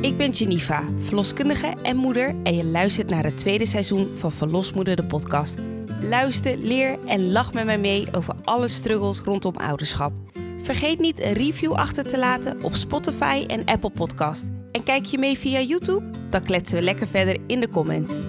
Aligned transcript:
Ik 0.00 0.16
ben 0.16 0.34
Geneva, 0.34 0.84
verloskundige 0.98 1.74
en 1.82 1.96
moeder 1.96 2.34
en 2.42 2.56
je 2.56 2.64
luistert 2.64 3.10
naar 3.10 3.24
het 3.24 3.38
tweede 3.38 3.66
seizoen 3.66 4.16
van 4.16 4.32
Verlosmoeder 4.32 4.96
de 4.96 5.04
podcast. 5.04 5.56
Luister, 6.00 6.56
leer 6.56 6.98
en 7.06 7.32
lach 7.32 7.52
met 7.52 7.64
mij 7.64 7.78
mee 7.78 8.06
over 8.12 8.34
alle 8.44 8.68
struggles 8.68 9.20
rondom 9.20 9.56
ouderschap. 9.56 10.12
Vergeet 10.58 10.98
niet 10.98 11.20
een 11.20 11.32
review 11.32 11.72
achter 11.72 12.04
te 12.04 12.18
laten 12.18 12.62
op 12.62 12.74
Spotify 12.74 13.44
en 13.46 13.64
Apple 13.64 13.90
Podcast. 13.90 14.46
En 14.72 14.82
kijk 14.82 15.04
je 15.04 15.18
mee 15.18 15.38
via 15.38 15.60
YouTube? 15.60 16.10
Dan 16.30 16.42
kletsen 16.42 16.78
we 16.78 16.84
lekker 16.84 17.08
verder 17.08 17.38
in 17.46 17.60
de 17.60 17.68
comments. 17.68 18.20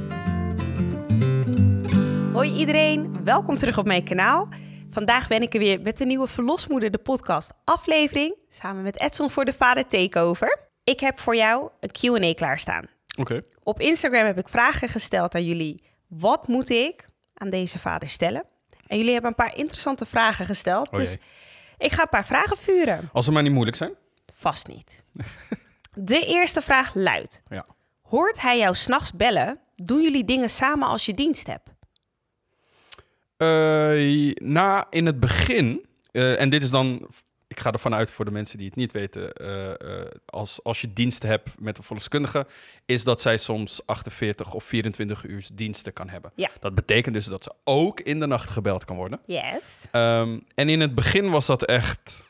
Hoi 2.33 2.53
iedereen, 2.53 3.23
welkom 3.23 3.55
terug 3.55 3.77
op 3.77 3.85
mijn 3.85 4.03
kanaal. 4.03 4.47
Vandaag 4.93 5.27
ben 5.27 5.41
ik 5.41 5.53
er 5.53 5.59
weer 5.59 5.81
met 5.81 5.97
de 5.97 6.05
nieuwe 6.05 6.27
Verlosmoeder 6.27 6.91
de 6.91 6.97
podcast 6.97 7.51
aflevering. 7.63 8.35
Samen 8.49 8.83
met 8.83 8.99
Edson 8.99 9.31
voor 9.31 9.45
de 9.45 9.53
Vader 9.53 9.87
Takeover. 9.87 10.59
Ik 10.83 10.99
heb 10.99 11.19
voor 11.19 11.35
jou 11.35 11.69
een 11.79 11.91
Q&A 11.91 12.33
klaarstaan. 12.33 12.85
Oké. 13.17 13.41
Op 13.63 13.79
Instagram 13.79 14.25
heb 14.25 14.37
ik 14.37 14.49
vragen 14.49 14.87
gesteld 14.87 15.35
aan 15.35 15.45
jullie. 15.45 15.83
Wat 16.07 16.47
moet 16.47 16.69
ik 16.69 17.05
aan 17.33 17.49
deze 17.49 17.79
vader 17.79 18.09
stellen? 18.09 18.43
En 18.87 18.97
jullie 18.97 19.11
hebben 19.11 19.29
een 19.29 19.45
paar 19.45 19.57
interessante 19.57 20.05
vragen 20.05 20.45
gesteld. 20.45 20.89
Oh 20.91 20.99
dus 20.99 21.17
ik 21.77 21.91
ga 21.91 22.01
een 22.01 22.09
paar 22.09 22.25
vragen 22.25 22.57
vuren. 22.57 23.09
Als 23.13 23.25
ze 23.25 23.31
maar 23.31 23.43
niet 23.43 23.51
moeilijk 23.51 23.77
zijn. 23.77 23.93
Vast 24.33 24.67
niet. 24.67 25.03
De 25.93 26.25
eerste 26.25 26.61
vraag 26.61 26.95
luidt. 26.95 27.43
Ja. 27.47 27.65
Hoort 28.01 28.41
hij 28.41 28.57
jou 28.57 28.75
s'nachts 28.75 29.11
bellen? 29.13 29.59
Doen 29.75 30.01
jullie 30.01 30.25
dingen 30.25 30.49
samen 30.49 30.87
als 30.87 31.05
je 31.05 31.13
dienst 31.13 31.47
hebt? 31.47 31.69
Eh, 33.43 34.33
na 34.35 34.87
in 34.89 35.05
het 35.05 35.19
begin, 35.19 35.85
eh, 36.11 36.41
en 36.41 36.49
dit 36.49 36.63
is 36.63 36.69
dan, 36.69 37.07
ik 37.47 37.59
ga 37.59 37.71
ervan 37.71 37.93
uit 37.93 38.11
voor 38.11 38.25
de 38.25 38.31
mensen 38.31 38.57
die 38.57 38.67
het 38.67 38.75
niet 38.75 38.91
weten, 38.91 39.33
eh, 39.33 40.05
als, 40.25 40.63
als 40.63 40.81
je 40.81 40.93
dienst 40.93 41.23
hebt 41.23 41.49
met 41.59 41.77
een 41.77 41.83
verloskundige, 41.83 42.47
is 42.85 43.03
dat 43.03 43.21
zij 43.21 43.37
soms 43.37 43.85
48 43.85 44.53
of 44.53 44.63
24 44.63 45.23
uur 45.23 45.47
diensten 45.53 45.93
kan 45.93 46.09
hebben. 46.09 46.31
Ja. 46.35 46.49
Dat 46.59 46.75
betekent 46.75 47.15
dus 47.15 47.25
dat 47.25 47.43
ze 47.43 47.53
ook 47.63 47.99
in 47.99 48.19
de 48.19 48.27
nacht 48.27 48.49
gebeld 48.49 48.85
kan 48.85 48.95
worden. 48.95 49.19
Yes. 49.25 49.87
Ehm, 49.91 50.39
en 50.55 50.69
in 50.69 50.79
het 50.81 50.95
begin 50.95 51.29
was 51.29 51.45
dat 51.45 51.63
echt, 51.65 52.23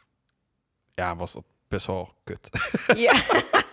ja, 0.91 1.15
was 1.15 1.33
dat 1.33 1.43
best 1.67 1.85
wel 1.85 2.13
kut. 2.23 2.49
Ja. 2.95 3.13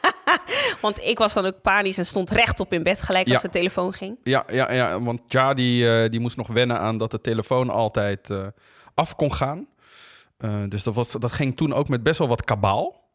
Want 0.81 1.03
ik 1.03 1.19
was 1.19 1.33
dan 1.35 1.47
ook 1.47 1.61
panisch 1.63 1.99
en 1.99 2.05
stond 2.07 2.31
rechtop 2.31 2.73
in 2.73 2.83
bed 2.83 3.03
gelijk 3.03 3.31
als 3.31 3.43
de 3.43 3.49
telefoon 3.49 3.93
ging. 3.93 4.19
Ja, 4.25 4.45
ja, 4.53 4.73
ja 4.73 5.01
want 5.01 5.21
Ja 5.27 5.55
die, 5.55 5.91
eh, 6.03 6.11
die 6.11 6.21
moest 6.21 6.37
nog 6.37 6.47
wennen 6.47 6.79
aan 6.79 6.99
dat 6.99 7.11
de 7.11 7.21
telefoon 7.21 7.71
altijd 7.71 8.31
eh, 8.31 8.47
af 8.95 9.17
kon 9.17 9.35
gaan. 9.35 9.67
Eh, 10.37 10.55
dus 10.69 10.83
dat, 10.83 10.95
was, 10.95 11.11
dat 11.13 11.33
ging 11.33 11.57
toen 11.57 11.73
ook 11.73 11.89
met 11.89 12.03
best 12.03 12.19
wel 12.19 12.29
wat 12.29 12.45
kabaal, 12.45 13.09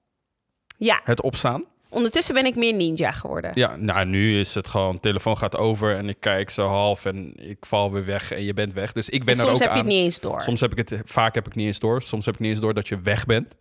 Ja, 0.77 1.01
het 1.03 1.21
opstaan. 1.21 1.63
ondertussen 1.89 2.33
ben 2.33 2.45
ik 2.45 2.55
meer 2.55 2.73
ninja 2.73 3.11
geworden. 3.11 3.51
Ja, 3.53 3.75
nou 3.75 4.05
nu 4.05 4.39
is 4.39 4.55
het 4.55 4.67
gewoon, 4.67 4.99
telefoon 4.99 5.37
gaat 5.37 5.57
over 5.57 5.95
en 5.95 6.09
ik 6.09 6.17
kijk 6.19 6.49
zo 6.49 6.67
half 6.67 7.05
en 7.05 7.33
ik 7.35 7.65
val 7.65 7.91
weer 7.91 8.05
weg 8.05 8.31
en 8.31 8.43
je 8.43 8.53
bent 8.53 8.73
weg. 8.73 8.91
Dus 8.91 9.09
ik 9.09 9.23
ben 9.23 9.33
En 9.33 9.39
er 9.39 9.45
soms 9.45 9.53
ook 9.53 9.59
heb 9.59 9.69
je 9.69 9.79
aan. 9.79 9.85
het 9.85 9.95
niet 9.95 10.03
eens 10.03 10.19
door. 10.19 10.41
Soms 10.41 10.61
heb 10.61 10.71
ik 10.77 10.89
het, 10.89 11.01
vaak 11.05 11.35
heb 11.35 11.47
ik 11.47 11.55
niet 11.55 11.67
eens 11.67 11.79
door. 11.79 12.01
Soms 12.01 12.25
heb 12.25 12.33
ik 12.33 12.39
niet 12.39 12.49
eens 12.49 12.59
door 12.59 12.73
dat 12.73 12.87
je 12.87 12.99
weg 13.01 13.25
bent. 13.25 13.55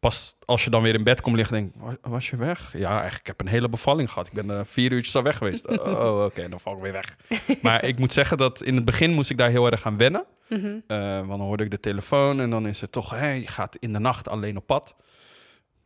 Pas 0.00 0.36
als 0.44 0.64
je 0.64 0.70
dan 0.70 0.82
weer 0.82 0.94
in 0.94 1.04
bed 1.04 1.20
komt 1.20 1.36
liggen, 1.36 1.54
denk 1.56 1.74
ik, 1.74 1.80
"Wa- 1.80 2.10
was 2.10 2.30
je 2.30 2.36
weg? 2.36 2.72
Ja, 2.78 2.90
eigenlijk, 2.90 3.20
ik 3.20 3.26
heb 3.26 3.40
een 3.40 3.48
hele 3.48 3.68
bevalling 3.68 4.10
gehad. 4.12 4.26
Ik 4.26 4.32
ben 4.32 4.50
eh, 4.50 4.64
vier 4.64 4.92
uurtjes 4.92 5.16
al 5.16 5.22
weg 5.22 5.36
geweest. 5.36 5.66
oh, 5.66 6.24
oké, 6.28 6.48
dan 6.48 6.60
val 6.60 6.76
ik 6.76 6.82
weer 6.82 6.92
weg. 6.92 7.16
maar 7.62 7.84
ik 7.84 7.98
moet 7.98 8.12
zeggen 8.12 8.36
dat 8.38 8.62
in 8.62 8.74
het 8.76 8.84
begin 8.84 9.12
moest 9.12 9.30
ik 9.30 9.38
daar 9.38 9.50
heel 9.50 9.70
erg 9.70 9.86
aan 9.86 9.96
wennen. 9.96 10.24
Mhm. 10.48 10.78
Eh, 10.86 10.98
want 11.16 11.28
dan 11.28 11.40
hoorde 11.40 11.64
ik 11.64 11.70
de 11.70 11.80
telefoon 11.80 12.40
en 12.40 12.50
dan 12.50 12.66
is 12.66 12.80
het 12.80 12.92
toch, 12.92 13.20
je 13.20 13.42
gaat 13.46 13.76
in 13.80 13.92
de 13.92 13.98
nacht 13.98 14.28
alleen 14.28 14.56
op 14.56 14.66
pad. 14.66 14.94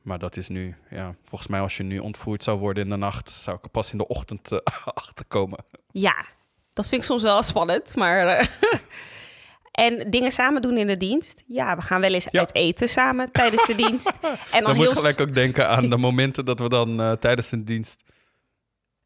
Maar 0.02 0.18
dat 0.18 0.36
is 0.36 0.48
nu, 0.48 0.76
ja, 0.90 1.14
volgens 1.24 1.50
mij 1.50 1.60
als 1.60 1.76
je 1.76 1.82
nu 1.82 1.98
ontvoerd 1.98 2.42
zou 2.44 2.58
worden 2.58 2.84
in 2.84 2.90
de 2.90 2.96
nacht, 2.96 3.30
zou 3.30 3.56
ik 3.56 3.64
er 3.64 3.70
pas 3.70 3.92
in 3.92 3.98
de 3.98 4.06
ochtend 4.06 4.52
eh, 4.52 4.58
achterkomen. 4.94 5.64
Ja, 5.90 6.24
dat 6.72 6.88
vind 6.88 7.00
ik 7.00 7.06
soms 7.06 7.22
wel 7.22 7.42
spannend, 7.42 7.96
maar... 7.96 8.26
en 9.70 10.10
dingen 10.10 10.32
samen 10.32 10.62
doen 10.62 10.76
in 10.76 10.86
de 10.86 10.96
dienst. 10.96 11.44
Ja, 11.46 11.76
we 11.76 11.82
gaan 11.82 12.00
wel 12.00 12.12
eens 12.14 12.28
Ja. 12.30 12.38
uit 12.40 12.54
eten 12.54 12.88
samen 12.88 13.32
tijdens 13.32 13.66
de 13.66 13.74
dienst. 13.74 14.12
En 14.22 14.30
dan, 14.50 14.62
Dan 14.62 14.72
moet 14.76 14.82
heel 14.82 14.90
ik 14.90 14.96
gelijk 14.98 15.20
ook 15.20 15.34
denken 15.34 15.68
aan 15.68 15.88
de 15.90 15.96
momenten 15.96 16.44
dat 16.44 16.58
we 16.58 16.68
dan 16.68 17.00
eh, 17.00 17.12
tijdens 17.12 17.52
een 17.52 17.64
dienst 17.64 18.02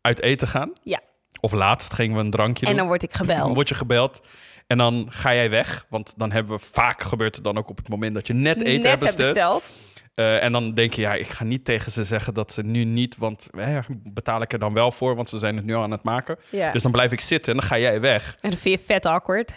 uit 0.00 0.20
eten 0.20 0.48
gaan. 0.48 0.72
Ja. 0.82 1.00
Of 1.40 1.52
laatst 1.52 1.92
gingen 1.92 2.16
we 2.16 2.22
een 2.22 2.30
drankje 2.30 2.64
En 2.64 2.70
doen. 2.70 2.78
dan 2.80 2.86
word 2.86 3.02
ik 3.02 3.12
gebeld. 3.22 3.38
Dan 3.40 3.54
word 3.54 3.68
je 3.68 3.74
gebeld 3.74 4.20
en 4.66 4.78
dan 4.78 5.06
ga 5.10 5.34
jij 5.34 5.50
weg. 5.50 5.86
Want 5.88 6.14
dan 6.16 6.32
hebben 6.32 6.56
we 6.56 6.64
vaak 6.64 7.02
gebeurt 7.02 7.34
het 7.34 7.44
dan 7.44 7.58
ook 7.58 7.68
op 7.68 7.76
het 7.76 7.88
moment 7.88 8.14
dat 8.14 8.26
je 8.26 8.32
net 8.32 8.56
eten 8.56 8.72
net 8.72 8.84
hebt 8.84 9.04
heb 9.06 9.16
besteld. 9.16 9.34
besteld. 9.62 9.72
Eh, 10.14 10.42
en 10.42 10.52
dan 10.52 10.74
denk 10.74 10.94
je, 10.94 11.00
ja, 11.00 11.14
ik 11.14 11.28
ga 11.28 11.44
niet 11.44 11.64
tegen 11.64 11.92
ze 11.92 12.04
zeggen 12.04 12.34
dat 12.34 12.52
ze 12.52 12.62
nu 12.62 12.84
niet, 12.84 13.16
want 13.16 13.48
eh, 13.58 13.78
betaal 13.88 14.42
ik 14.42 14.52
er 14.52 14.58
dan 14.58 14.72
wel 14.74 14.90
voor, 14.90 15.16
want 15.16 15.28
ze 15.28 15.38
zijn 15.38 15.56
het 15.56 15.64
nu 15.64 15.74
al 15.74 15.82
aan 15.82 15.90
het 15.90 16.02
maken. 16.02 16.38
Ja. 16.50 16.72
Dus 16.72 16.82
dan 16.82 16.92
blijf 16.92 17.12
ik 17.12 17.20
zitten 17.20 17.52
en 17.54 17.58
dan 17.58 17.68
ga 17.68 17.78
jij 17.78 18.00
weg. 18.00 18.34
En 18.40 18.50
dan 18.50 18.58
vind 18.58 18.78
je 18.80 18.86
vet 18.86 19.06
awkward. 19.06 19.52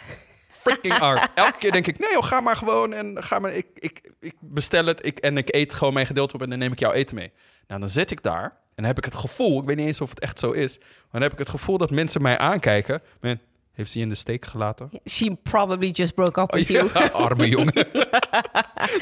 Freaking 0.61 0.93
hard. 0.93 1.29
Elke 1.35 1.57
keer 1.57 1.71
denk 1.71 1.87
ik, 1.87 1.99
nee 1.99 2.11
joh, 2.11 2.23
ga 2.23 2.41
maar 2.41 2.55
gewoon 2.55 2.93
en 2.93 3.23
ga 3.23 3.39
maar, 3.39 3.53
ik, 3.53 3.67
ik, 3.73 4.11
ik 4.19 4.33
bestel 4.39 4.85
het 4.85 5.05
ik, 5.05 5.17
en 5.19 5.37
ik 5.37 5.55
eet 5.55 5.73
gewoon 5.73 5.93
mijn 5.93 6.05
gedeelte 6.05 6.33
op 6.33 6.41
en 6.41 6.49
dan 6.49 6.59
neem 6.59 6.71
ik 6.71 6.79
jouw 6.79 6.91
eten 6.91 7.15
mee. 7.15 7.31
Nou, 7.67 7.79
dan 7.79 7.89
zit 7.89 8.11
ik 8.11 8.23
daar 8.23 8.43
en 8.43 8.51
dan 8.75 8.85
heb 8.85 8.97
ik 8.97 9.05
het 9.05 9.15
gevoel, 9.15 9.59
ik 9.59 9.65
weet 9.65 9.75
niet 9.75 9.85
eens 9.87 10.01
of 10.01 10.09
het 10.09 10.19
echt 10.19 10.39
zo 10.39 10.51
is, 10.51 10.77
maar 10.79 10.87
dan 11.11 11.21
heb 11.21 11.31
ik 11.31 11.37
het 11.39 11.49
gevoel 11.49 11.77
dat 11.77 11.91
mensen 11.91 12.21
mij 12.21 12.37
aankijken. 12.37 13.01
Men, 13.19 13.41
heeft 13.77 13.91
ze 13.91 13.97
je 13.97 14.03
in 14.03 14.09
de 14.09 14.15
steek 14.15 14.45
gelaten? 14.45 14.89
She 15.09 15.35
probably 15.43 15.89
just 15.89 16.15
broke 16.15 16.41
up 16.41 16.51
with 16.51 16.69
Oh, 16.69 16.75
you. 16.75 16.89
ja, 16.93 17.09
arme 17.25 17.49
jongen. 17.49 17.73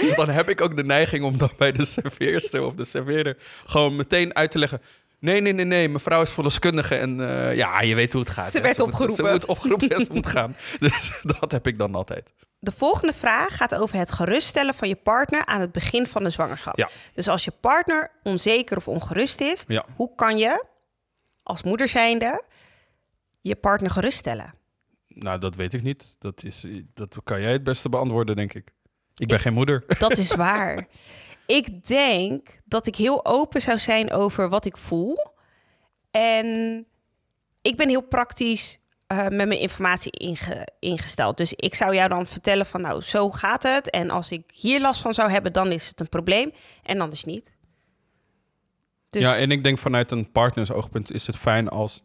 dus 0.02 0.16
dan 0.16 0.30
heb 0.30 0.50
ik 0.50 0.62
ook 0.62 0.78
de 0.78 0.84
neiging 0.84 1.24
om 1.24 1.38
dan 1.38 1.52
bij 1.58 1.72
de 1.72 1.86
serveerster 1.86 2.66
of 2.66 2.74
de 2.74 2.86
serveerder 2.86 3.38
gewoon 3.66 3.96
meteen 3.96 4.36
uit 4.36 4.52
te 4.52 4.60
leggen. 4.60 4.82
Nee, 5.26 5.42
nee, 5.42 5.54
nee, 5.54 5.66
nee. 5.66 5.90
Mevrouw 5.90 6.22
is 6.22 6.32
verloskundige 6.32 6.96
en 6.96 7.20
eh, 7.30 7.56
ja, 7.56 7.82
je 7.82 7.96
weet 7.96 8.12
hoe 8.12 8.22
het 8.22 8.30
gaat. 8.30 8.52
Ze 8.52 8.58
hè. 8.58 8.64
werd 8.64 8.80
opgeroepen. 8.80 9.16
Ze 9.16 9.32
moet 9.32 9.46
opgeroepen 9.46 9.90
en 9.90 10.06
ze 10.06 10.14
moet 10.14 10.28
gaan. 10.28 10.56
Dus 10.80 11.20
dat 11.24 11.52
heb 11.52 11.68
ik 11.68 11.78
dan 11.78 11.96
altijd. 11.96 12.34
De 12.60 12.72
volgende 12.72 13.14
vraag 13.14 13.58
gaat 13.58 13.76
over 13.76 13.98
het 13.98 14.12
geruststellen 14.12 14.74
van 14.74 14.88
je 14.88 14.96
partner 14.96 15.46
aan 15.46 15.62
het 15.62 15.72
begin 15.72 16.08
van 16.08 16.24
de 16.24 16.30
zwangerschap. 16.30 16.78
Ja. 16.78 16.90
Dus 17.14 17.28
als 17.28 17.46
je 17.46 17.52
partner 17.60 18.12
onzeker 18.24 18.78
of 18.78 18.88
ongerust 18.88 19.42
is, 19.42 19.64
Ja. 19.68 19.86
hoe 19.96 20.16
kan 20.16 20.38
je 20.38 20.66
als 21.44 21.64
moeder 21.64 21.88
zijnde 21.88 22.44
je 23.42 23.56
partner 23.56 23.92
geruststellen? 23.92 24.54
Nou, 25.08 25.40
dat 25.40 25.56
weet 25.56 25.74
ik 25.74 25.84
niet. 25.84 26.16
Dat, 26.20 26.44
is, 26.44 26.66
dat 26.94 27.16
kan 27.24 27.42
jij 27.42 27.52
het 27.52 27.64
beste 27.64 27.90
beantwoorden, 27.90 28.36
denk 28.36 28.54
ik. 28.54 28.74
Ik 29.16 29.28
ben 29.28 29.40
geen 29.40 29.54
moeder. 29.54 29.84
Dat 30.00 30.18
is 30.18 30.36
waar. 30.36 30.88
ik 31.46 31.86
denk 31.88 32.60
dat 32.66 32.88
ik 32.88 32.96
heel 32.96 33.26
open 33.26 33.62
zou 33.62 33.80
zijn 33.80 34.12
over 34.12 34.50
wat 34.50 34.66
ik 34.66 34.78
voel. 34.78 35.34
En 36.12 36.86
ik 37.62 37.78
ben 37.78 37.90
heel 37.90 38.02
praktisch 38.08 38.80
eh, 39.08 39.18
met 39.18 39.48
mijn 39.48 39.60
informatie 39.60 40.12
inge- 40.12 40.68
ingesteld. 40.80 41.38
Dus 41.38 41.54
ik 41.54 41.76
zou 41.76 41.96
jou 41.96 42.10
dan 42.10 42.26
vertellen 42.26 42.66
van 42.66 42.82
nou, 42.82 43.02
zo 43.02 43.30
gaat 43.32 43.64
het. 43.64 43.90
En 43.90 44.10
als 44.10 44.32
ik 44.32 44.52
hier 44.54 44.82
last 44.82 45.02
van 45.02 45.14
zou 45.14 45.30
hebben, 45.30 45.54
dan 45.54 45.72
is 45.72 45.88
het 45.88 46.00
een 46.00 46.10
probleem. 46.10 46.52
En 46.84 47.02
anders 47.02 47.24
niet. 47.24 47.54
Dus 49.10 49.22
Ja, 49.22 49.38
en 49.38 49.52
ik 49.52 49.64
denk 49.64 49.78
vanuit 49.78 50.12
een 50.12 50.32
partnersoogpunt 50.32 51.12
is 51.12 51.28
het 51.28 51.38
fijn 51.38 51.70
als... 51.70 52.04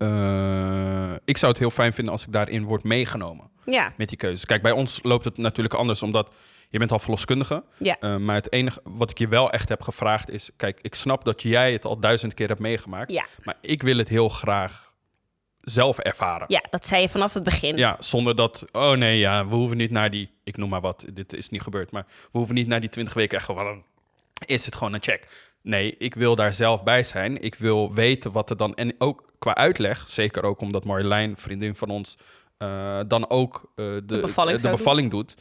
eh, 0.00 1.12
ik 1.24 1.36
zou 1.36 1.50
het 1.52 1.60
heel 1.60 1.70
fijn 1.70 1.92
vinden 1.92 2.12
als 2.12 2.22
ik 2.26 2.32
daarin 2.32 2.64
word 2.64 2.84
meegenomen. 2.84 3.50
ja, 3.64 3.92
met 3.96 4.08
die 4.08 4.18
keuzes. 4.18 4.44
Kijk, 4.44 4.62
bij 4.62 4.72
ons 4.72 5.00
loopt 5.02 5.24
het 5.24 5.36
natuurlijk 5.36 5.74
anders, 5.74 6.02
omdat 6.02 6.30
je 6.68 6.78
bent 6.78 6.92
al 6.92 6.98
verloskundige. 6.98 7.64
ja, 7.78 7.96
Uh, 8.00 8.16
maar 8.16 8.34
het 8.34 8.52
enige 8.52 8.80
wat 8.84 9.10
ik 9.10 9.18
je 9.18 9.28
wel 9.28 9.50
echt 9.52 9.68
heb 9.68 9.82
gevraagd 9.82 10.30
is... 10.30 10.50
Kijk, 10.56 10.78
ik 10.82 10.94
snap 10.94 11.24
dat 11.24 11.42
jij 11.42 11.72
het 11.72 11.84
al 11.84 12.00
duizend 12.00 12.34
keer 12.34 12.48
hebt 12.48 12.60
meegemaakt. 12.60 13.12
ja, 13.12 13.26
Maar 13.44 13.56
ik 13.60 13.82
wil 13.82 13.96
het 13.96 14.08
heel 14.08 14.28
graag 14.28 14.94
zelf 15.60 15.98
ervaren. 15.98 16.44
ja, 16.48 16.62
dat 16.70 16.86
zei 16.86 17.02
je 17.02 17.08
vanaf 17.08 17.34
het 17.34 17.42
begin. 17.42 17.76
Ja, 17.76 17.96
zonder 17.98 18.36
dat... 18.36 18.64
Oh 18.72 18.92
nee, 18.92 19.18
ja, 19.18 19.46
we 19.48 19.54
hoeven 19.54 19.76
niet 19.76 19.90
naar 19.90 20.10
die... 20.10 20.30
Ik 20.44 20.56
noem 20.56 20.68
maar 20.68 20.80
wat, 20.80 21.04
dit 21.12 21.32
is 21.32 21.48
niet 21.48 21.62
gebeurd. 21.62 21.90
Maar 21.90 22.04
we 22.06 22.38
hoeven 22.38 22.54
niet 22.54 22.66
naar 22.66 22.80
die 22.80 22.88
twintig 22.90 23.14
weken 23.14 23.36
echt 23.36 23.46
gewoon... 23.46 23.84
Is 24.46 24.64
het 24.64 24.74
gewoon 24.74 24.92
een 24.92 25.02
check. 25.02 25.49
Nee, 25.62 25.94
ik 25.98 26.14
wil 26.14 26.34
daar 26.34 26.54
zelf 26.54 26.82
bij 26.82 27.02
zijn. 27.02 27.42
Ik 27.42 27.54
wil 27.54 27.92
weten 27.94 28.32
wat 28.32 28.50
er 28.50 28.56
dan... 28.56 28.74
En 28.74 28.94
ook 28.98 29.32
qua 29.38 29.54
uitleg, 29.54 30.04
zeker 30.08 30.42
ook 30.42 30.60
omdat 30.60 30.84
Marjolein, 30.84 31.36
vriendin 31.36 31.74
van 31.74 31.90
ons... 31.90 32.16
eh, 32.58 32.98
dan 33.06 33.30
ook 33.30 33.72
eh, 33.76 33.84
de, 34.04 34.18
bevalling 34.20 34.60
de 34.60 34.70
bevalling 34.70 35.10
doet. 35.10 35.34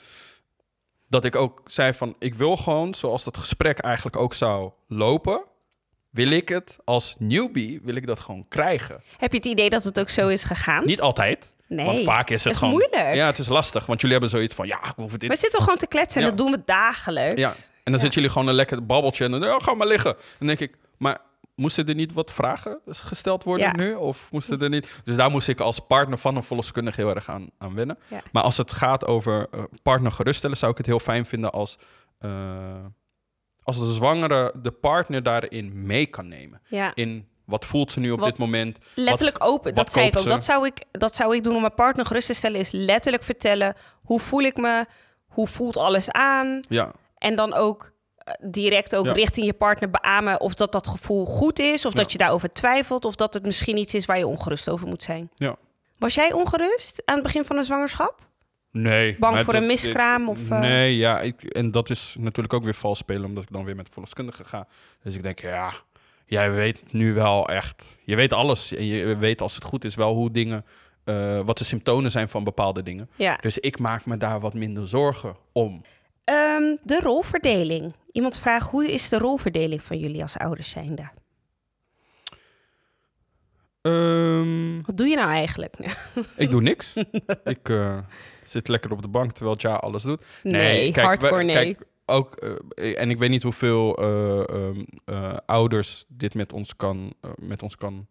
Dat 1.07 1.25
ik 1.25 1.36
ook 1.36 1.62
zei 1.66 1.94
van... 1.94 2.16
Ik 2.19 2.33
wil 2.33 2.57
gewoon, 2.57 2.94
zoals 2.94 3.24
dat 3.24 3.38
gesprek 3.38 3.80
eigenlijk 3.80 4.16
ook 4.16 4.33
zou 4.33 4.71
lopen... 4.88 5.42
Wil 6.10 6.31
ik 6.31 6.50
het 6.50 6.77
als 6.86 7.15
newbie, 7.19 7.80
wil 7.83 7.95
ik 7.95 8.07
dat 8.07 8.19
gewoon 8.19 8.45
krijgen. 8.48 9.04
Heb 9.18 9.31
je 9.31 9.38
het 9.38 9.45
idee 9.45 9.69
dat 9.69 9.83
het 9.83 10.00
ook 10.00 10.10
zo 10.10 10.27
is 10.27 10.44
gegaan? 10.44 10.86
Niet 10.86 11.01
altijd. 11.01 11.56
nee. 11.68 11.86
Want 11.86 12.04
vaak 12.04 12.30
is 12.30 12.44
het 12.44 12.54
is 12.54 12.60
gewoon... 12.60 12.74
moeilijk. 12.74 13.13
Ja, 13.15 13.25
het 13.25 13.38
is 13.38 13.48
lastig. 13.48 13.86
Want 13.86 14.01
jullie 14.01 14.15
hebben 14.18 14.36
zoiets 14.38 14.54
van... 14.56 14.68
Ja, 14.68 14.77
ik 14.83 14.94
hoef 14.95 15.12
dit... 15.12 15.30
We 15.30 15.38
zitten 15.38 15.62
gewoon 15.62 15.77
te 15.77 15.88
kletsen 15.88 16.22
en 16.22 16.27
Ja. 16.27 16.33
dat 16.36 16.45
doen 16.45 16.51
we 16.51 16.62
dagelijks. 16.65 17.42
Ja. 17.42 17.54
En 17.89 17.95
dan 17.95 18.03
zitten 18.03 18.21
jullie 18.21 18.30
gewoon 18.36 18.47
een 18.47 18.56
lekker 18.56 18.86
babbeltje... 18.86 19.25
En 19.25 19.31
dan 19.31 19.62
ga 19.62 19.74
maar 19.74 19.88
liggen. 19.88 20.15
Dan 20.38 20.47
denk 20.47 20.59
ik... 20.59 20.77
Maar 20.97 21.18
moesten 21.56 21.88
er 21.88 21.95
niet 21.95 22.13
wat 22.13 22.31
vragen 22.31 22.80
gesteld 22.88 23.44
worden 23.44 23.65
Ja. 23.65 23.75
nu? 23.75 23.94
Of 23.94 24.27
moesten 24.31 24.59
er 24.62 24.69
niet... 24.69 25.01
Dus 25.03 25.15
daar 25.15 25.31
moest 25.31 25.47
ik 25.47 25.59
als 25.59 25.80
partner 25.80 26.18
van 26.18 26.36
een 26.36 26.44
verloskundige 26.44 27.01
heel 27.01 27.15
erg 27.15 27.30
aan, 27.30 27.50
aan 27.57 27.74
wennen. 27.75 27.97
Ja. 28.07 28.21
Maar 28.31 28.44
als 28.44 28.57
het 28.57 28.71
gaat 28.71 29.06
over 29.06 29.47
eh, 29.51 29.63
partner 29.81 30.12
geruststellen... 30.12 30.57
zou 30.57 30.71
ik 30.71 30.77
het 30.77 30.86
heel 30.86 31.00
fijn 31.00 31.25
vinden 31.25 31.51
als... 31.51 31.77
eh, 32.19 32.30
als 33.63 33.80
de 33.80 33.94
zwangere 33.94 34.53
de 34.62 34.71
partner 34.71 35.24
daarin 35.24 35.86
mee 35.86 36.06
kan 36.06 36.27
nemen. 36.27 36.62
Ja. 36.68 36.91
In 36.95 37.27
wat 37.45 37.65
voelt 37.65 37.91
ze 37.91 38.00
nu 38.00 38.12
op 38.12 38.19
Wat- 38.19 38.30
dit 38.30 38.38
moment? 38.38 38.77
Letterlijk 38.95 39.38
open, 39.44 39.63
wat 39.74 39.75
dat 39.83 39.91
zei 39.91 40.07
ik 40.07 40.15
ook. 40.18 40.24
ze? 40.24 40.30
Dat 40.30 40.44
zou 40.45 40.65
ik, 40.65 40.83
dat 40.91 41.15
zou 41.15 41.36
ik 41.36 41.44
doen 41.44 41.56
om 41.56 41.62
mijn 41.62 41.74
partner 41.74 42.06
gerust 42.06 42.27
te 42.27 42.33
stellen. 42.33 42.59
Is 42.59 42.71
letterlijk 42.71 43.24
vertellen, 43.24 43.74
hoe 44.01 44.19
voel 44.19 44.41
ik 44.41 44.57
me? 44.57 44.86
Hoe 45.27 45.47
voelt 45.47 45.77
alles 45.77 46.12
aan? 46.12 46.62
Ja, 46.68 46.91
En 47.19 47.36
dan 47.36 47.54
ook 47.54 47.92
eh, 48.18 48.33
direct 48.42 48.95
ook 48.95 49.06
Ja. 49.06 49.12
richting 49.12 49.45
je 49.45 49.54
partner 49.54 49.89
beamen 49.89 50.39
of 50.42 50.54
dat 50.54 50.71
dat 50.71 50.88
gevoel 50.88 51.25
goed 51.25 51.60
is, 51.60 51.86
of 51.86 51.94
Ja. 51.94 52.01
dat 52.01 52.12
je 52.12 52.18
daarover 52.18 52.54
twijfelt, 52.54 53.06
of 53.06 53.16
dat 53.16 53.33
het 53.33 53.44
misschien 53.45 53.77
iets 53.77 53.94
is 53.94 54.06
waar 54.06 54.18
je 54.18 54.27
ongerust 54.27 54.69
over 54.69 54.88
moet 54.88 55.04
zijn. 55.04 55.30
ja. 55.36 55.56
Was 55.98 56.13
jij 56.16 56.31
ongerust 56.33 57.01
aan 57.06 57.13
het 57.16 57.24
begin 57.24 57.45
van 57.45 57.57
een 57.57 57.63
zwangerschap? 57.63 58.27
Nee. 58.71 59.18
Bang 59.19 59.36
voor 59.44 59.54
dat- 59.54 59.62
een 59.62 59.68
miskraam 59.68 60.19
dit- 60.19 60.30
of, 60.30 60.50
eh? 60.51 60.60
Nee, 60.60 60.95
ja. 60.98 61.21
Ik, 61.21 61.44
en 61.44 61.71
dat 61.71 61.89
is 61.89 62.16
natuurlijk 62.19 62.54
ook 62.54 62.63
weer 62.63 62.74
vals 62.74 62.98
spelen, 62.98 63.25
omdat 63.25 63.44
ik 63.44 63.51
dan 63.51 63.63
weer 63.65 63.75
met 63.75 63.86
de 63.86 63.92
verloskundige 63.92 64.44
ga. 64.44 64.68
Dus 65.04 65.15
ik 65.15 65.24
denk, 65.24 65.39
ja, 65.39 65.72
jij 66.25 66.51
weet 66.51 66.94
nu 66.94 67.13
wel 67.13 67.48
echt... 67.50 67.98
Je 68.04 68.15
weet 68.15 68.33
alles. 68.33 68.74
En 68.75 68.86
je 68.86 69.15
weet 69.18 69.42
als 69.42 69.56
het 69.56 69.63
goed 69.63 69.86
is 69.86 69.95
wel 69.95 70.13
hoe 70.13 70.31
dingen... 70.31 70.65
eh, 71.04 71.39
wat 71.39 71.57
de 71.57 71.63
symptomen 71.63 72.12
zijn 72.12 72.30
van 72.30 72.44
bepaalde 72.44 72.83
dingen. 72.83 73.10
Ja. 73.15 73.38
Dus 73.42 73.57
ik 73.57 73.80
maak 73.80 74.06
me 74.06 74.18
daar 74.18 74.39
wat 74.39 74.54
minder 74.54 74.88
zorgen 74.88 75.36
om. 75.51 75.81
Ehm, 76.29 76.75
de 76.83 76.99
rolverdeling. 77.03 77.93
Iemand 78.11 78.39
vraagt, 78.39 78.69
hoe 78.69 78.91
is 78.91 79.09
de 79.09 79.17
rolverdeling 79.17 79.81
van 79.81 79.97
jullie 79.97 80.21
als 80.21 80.37
ouders 80.37 80.69
zijnde? 80.69 81.09
Ehm, 83.81 84.81
Wat 84.81 84.97
doe 84.97 85.07
je 85.07 85.15
nou 85.15 85.29
eigenlijk? 85.29 85.75
ik 86.37 86.51
doe 86.51 86.61
niks. 86.61 86.93
ik 87.43 87.69
eh, 87.69 87.97
zit 88.43 88.67
lekker 88.67 88.91
op 88.91 89.01
de 89.01 89.07
bank 89.07 89.31
terwijl 89.31 89.55
Ja 89.59 89.73
alles 89.73 90.03
doet. 90.03 90.23
Nee, 90.43 90.91
kijk, 90.91 91.05
hardcore 91.05 91.35
we- 91.37 91.43
nee. 91.43 91.55
Kijk, 91.55 91.87
ook, 92.05 92.35
eh, 92.35 92.99
en 93.01 93.09
ik 93.09 93.17
weet 93.17 93.29
niet 93.29 93.43
hoeveel 93.43 93.95
eh, 93.97 94.49
ehm, 94.49 94.83
eh, 95.05 95.37
ouders 95.45 96.05
dit 96.07 96.33
met 96.33 96.53
ons 96.53 96.75
kan, 96.75 97.13
met 97.37 97.63
ons 97.63 97.77
kan 97.77 98.07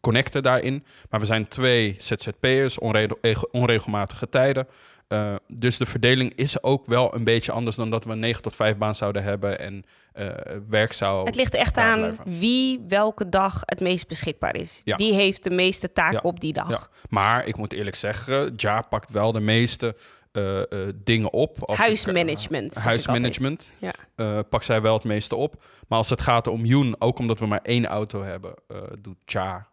connecten 0.00 0.42
daarin. 0.42 0.84
Maar 1.10 1.20
we 1.20 1.26
zijn 1.26 1.48
twee 1.48 1.94
ZZP'ers, 1.98 2.78
onregel- 2.78 3.18
ege- 3.20 3.48
onregelmatige 3.50 4.28
tijden. 4.28 4.66
Eh, 5.12 5.34
dus 5.48 5.76
de 5.78 5.86
verdeling 5.86 6.32
is 6.34 6.62
ook 6.62 6.86
wel 6.86 7.14
een 7.14 7.24
beetje 7.24 7.52
anders 7.52 7.76
dan 7.76 7.90
dat 7.90 8.04
we 8.04 8.12
een 8.12 8.18
9 8.18 8.42
tot 8.42 8.54
5 8.54 8.76
baan 8.76 8.94
zouden 8.94 9.22
hebben 9.22 9.58
en 9.58 9.84
eh, 10.12 10.28
werk 10.68 10.92
zou. 10.92 11.26
Het 11.26 11.34
ligt 11.34 11.54
echt 11.54 11.76
aan 11.76 11.98
blijven. 11.98 12.38
wie 12.38 12.84
welke 12.88 13.28
dag 13.28 13.60
het 13.64 13.80
meest 13.80 14.08
beschikbaar 14.08 14.56
is. 14.56 14.80
Ja. 14.84 14.96
Die 14.96 15.14
heeft 15.14 15.44
de 15.44 15.50
meeste 15.50 15.92
taak 15.92 16.12
Ja. 16.12 16.20
op 16.22 16.40
die 16.40 16.52
dag. 16.52 16.68
Ja. 16.68 16.80
Maar 17.08 17.46
ik 17.46 17.56
moet 17.56 17.72
eerlijk 17.72 17.96
zeggen, 17.96 18.52
Ja 18.56 18.82
pakt 18.82 19.10
wel 19.10 19.32
de 19.32 19.40
meeste 19.40 19.96
eh, 20.32 20.60
dingen 20.94 21.32
op. 21.32 21.64
Als 21.64 21.78
Huismanagement, 21.78 22.76
ik 22.76 22.82
huismanagement. 22.82 23.70
Ja. 23.78 24.42
pakt 24.42 24.64
zij 24.64 24.80
wel 24.80 24.94
het 24.94 25.04
meeste 25.04 25.36
op. 25.36 25.62
Maar 25.88 25.98
als 25.98 26.10
het 26.10 26.20
gaat 26.20 26.46
om 26.46 26.64
Joen, 26.64 26.96
ook 26.98 27.18
omdat 27.18 27.38
we 27.38 27.46
maar 27.46 27.62
één 27.62 27.86
auto 27.86 28.22
hebben, 28.22 28.54
doet 29.00 29.18
Ja 29.24 29.70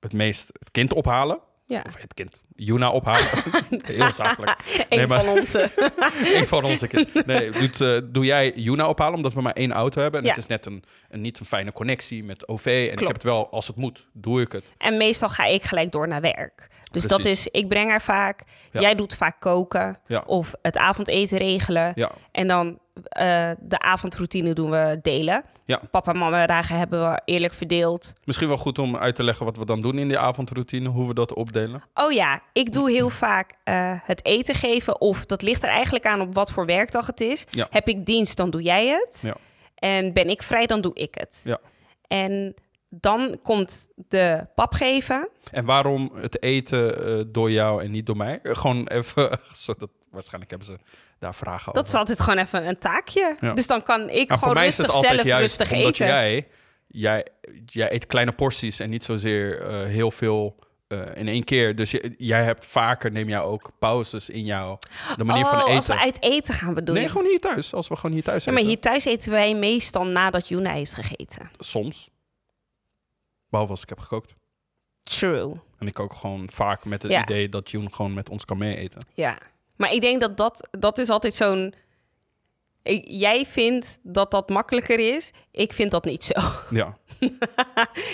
het 0.00 0.12
meest 0.12 0.50
het 0.58 0.70
kind 0.70 0.92
ophalen. 0.92 1.40
Ja. 1.68 1.82
Of 1.86 1.96
het 2.00 2.14
kind, 2.14 2.42
Juna 2.54 2.90
ophalen. 2.90 3.28
Heel 3.86 4.08
zakelijk. 4.12 4.56
Een 4.88 4.98
Nee, 4.98 5.06
maar- 5.06 5.24
van 5.24 5.38
onze. 5.38 5.70
Eén 6.36 6.46
van 6.46 6.64
onze 6.64 6.86
kind. 6.86 7.26
Nee, 7.26 7.50
doet, 7.50 7.80
eh, 7.80 7.98
doe 8.04 8.24
jij 8.24 8.52
Juna 8.54 8.88
ophalen, 8.88 9.14
omdat 9.14 9.34
we 9.34 9.40
maar 9.40 9.52
één 9.52 9.72
auto 9.72 10.00
hebben. 10.00 10.20
En 10.20 10.26
Ja. 10.26 10.32
het 10.32 10.42
is 10.42 10.46
net 10.48 10.66
een, 10.66 10.84
een 11.10 11.20
niet 11.20 11.38
een 11.40 11.46
fijne 11.46 11.72
connectie 11.72 12.24
met 12.24 12.48
OV. 12.48 12.66
En 12.66 12.92
ik 12.92 12.98
heb 13.06 13.12
het 13.12 13.22
wel, 13.22 13.50
als 13.50 13.66
het 13.66 13.76
moet, 13.76 14.06
doe 14.12 14.40
ik 14.40 14.52
het. 14.52 14.64
En 14.78 14.96
meestal 14.96 15.28
ga 15.28 15.44
ik 15.44 15.62
gelijk 15.64 15.92
door 15.92 16.08
naar 16.08 16.20
werk. 16.20 16.68
Dus 16.90 17.06
dat 17.06 17.24
is, 17.24 17.46
ik 17.46 17.68
breng 17.68 17.90
haar 17.90 18.02
vaak. 18.02 18.42
Ja. 18.72 18.80
Jij 18.80 18.94
doet 18.94 19.14
vaak 19.16 19.40
koken 19.40 19.98
of 20.26 20.54
het 20.62 20.76
avondeten 20.76 21.38
regelen. 21.38 21.94
En 22.32 22.46
dan 22.46 22.78
eh, 23.02 23.50
de 23.60 23.78
avondroutine 23.78 24.52
doen 24.52 24.70
we 24.70 24.98
delen. 25.02 25.44
Ja. 25.64 25.80
Papa 25.90 26.12
en 26.12 26.18
mama 26.18 26.46
dagen 26.46 26.78
hebben 26.78 27.10
we 27.10 27.20
eerlijk 27.24 27.52
verdeeld. 27.52 28.14
Misschien 28.24 28.48
wel 28.48 28.56
goed 28.56 28.78
om 28.78 28.96
uit 28.96 29.14
te 29.14 29.22
leggen 29.22 29.44
wat 29.44 29.56
we 29.56 29.64
dan 29.64 29.82
doen 29.82 29.98
in 29.98 30.08
die 30.08 30.18
avondroutine, 30.18 30.88
hoe 30.88 31.08
we 31.08 31.14
dat 31.14 31.34
opdelen. 31.34 31.82
Oh 31.94 32.12
ja, 32.12 32.42
ik 32.52 32.72
doe 32.72 32.90
heel 32.90 33.10
vaak 33.10 33.52
eh, 33.64 33.92
het 34.02 34.24
eten 34.24 34.54
geven. 34.54 35.00
Of 35.00 35.26
dat 35.26 35.42
ligt 35.42 35.62
er 35.62 35.68
eigenlijk 35.68 36.06
aan 36.06 36.20
op 36.20 36.34
wat 36.34 36.52
voor 36.52 36.66
werkdag 36.66 37.06
het 37.06 37.20
is. 37.20 37.46
Ja. 37.50 37.66
Heb 37.70 37.88
ik 37.88 38.06
dienst, 38.06 38.36
dan 38.36 38.50
doe 38.50 38.62
jij 38.62 38.88
het. 38.88 39.20
Ja. 39.22 39.36
En 39.74 40.12
ben 40.12 40.28
ik 40.28 40.42
vrij, 40.42 40.66
dan 40.66 40.80
doe 40.80 40.94
ik 40.94 41.14
het. 41.14 41.40
Ja. 41.44 41.58
En 42.08 42.54
dan 42.88 43.38
komt 43.42 43.88
de 44.08 44.46
pap 44.54 44.72
geven. 44.72 45.28
En 45.50 45.64
waarom 45.64 46.12
het 46.14 46.42
eten 46.42 47.06
eh, 47.06 47.24
door 47.26 47.50
jou 47.50 47.82
en 47.82 47.90
niet 47.90 48.06
door 48.06 48.16
mij? 48.16 48.40
Gewoon 48.42 48.86
even, 48.86 49.40
zodat 49.52 49.90
waarschijnlijk 50.10 50.50
hebben 50.50 50.68
ze 50.68 50.78
daar 51.18 51.34
vragen 51.34 51.72
Dat 51.72 51.88
is 51.88 51.94
altijd 51.94 52.20
gewoon 52.20 52.38
even 52.38 52.66
een 52.68 52.78
taakje. 52.78 53.36
Ja. 53.40 53.52
Dus 53.52 53.66
dan 53.66 53.82
kan 53.82 54.00
ik 54.00 54.14
Nou, 54.14 54.26
voor 54.28 54.36
gewoon 54.38 54.54
mij 54.54 54.66
is 54.66 54.76
het 54.76 54.86
rustig 54.86 55.08
zelf 55.10 55.22
juist 55.24 55.58
rustig 55.58 55.72
omdat 55.78 55.88
eten. 55.94 56.06
jij, 56.06 56.46
jij, 56.86 57.26
jij 57.66 57.92
eet 57.92 58.06
kleine 58.06 58.32
porties 58.32 58.80
en 58.80 58.90
niet 58.90 59.04
zozeer 59.04 59.60
eh, 59.62 59.86
heel 59.86 60.10
veel 60.10 60.58
eh, 60.88 60.98
in 61.14 61.28
één 61.28 61.44
keer. 61.44 61.76
Dus 61.76 61.90
je- 61.90 62.14
jij 62.18 62.44
hebt 62.44 62.66
vaker, 62.66 63.10
neem 63.12 63.28
jij 63.28 63.40
ook 63.40 63.70
pauzes 63.78 64.30
in 64.30 64.44
jou, 64.44 64.78
de 65.16 65.24
manier 65.24 65.44
oh, 65.44 65.50
van 65.50 65.58
eten. 65.60 65.74
als 65.74 65.86
we 65.86 65.98
uit 65.98 66.22
eten 66.22 66.54
gaan 66.54 66.74
bedoel 66.74 66.94
nee, 66.94 67.08
gewoon 67.08 67.26
hier 67.26 67.40
thuis. 67.40 67.74
Als 67.74 67.88
we 67.88 67.96
gewoon 67.96 68.12
hier 68.12 68.22
thuis 68.24 68.44
Ja, 68.44 68.50
maar 68.52 68.60
eten. 68.60 68.72
hier 68.72 68.80
thuis 68.82 69.04
eten 69.04 69.30
wij 69.30 69.54
meestal 69.54 70.04
nadat 70.06 70.48
Juna 70.48 70.72
heeft 70.72 70.94
gegeten. 70.94 71.50
Soms. 71.58 72.08
Behalve 73.50 73.72
als 73.72 73.82
ik 73.82 73.88
heb 73.88 73.98
gekookt. 73.98 74.34
True. 75.02 75.52
En 75.78 75.86
ik 75.86 75.94
kook 75.94 76.12
gewoon 76.14 76.48
vaak 76.52 76.84
met 76.84 77.02
het 77.02 77.12
Ja. 77.12 77.22
idee 77.22 77.48
dat 77.48 77.70
Joen 77.70 77.94
gewoon 77.94 78.14
met 78.14 78.28
ons 78.28 78.44
kan 78.44 78.58
mee 78.58 78.76
eten. 78.76 79.06
Ja. 79.14 79.38
Maar 79.76 79.92
ik 79.92 80.00
denk 80.00 80.20
dat 80.20 80.36
dat, 80.36 80.68
dat 80.70 80.98
is 80.98 81.08
altijd 81.08 81.34
zo'n... 81.34 81.74
Ik- 82.82 83.04
Jij 83.08 83.46
vindt 83.46 83.98
dat 84.02 84.30
dat 84.30 84.48
makkelijker 84.48 85.14
is. 85.16 85.30
Ik 85.50 85.72
vind 85.72 85.90
dat 85.90 86.04
niet 86.04 86.24
zo. 86.24 86.34
Ja, 86.80 86.98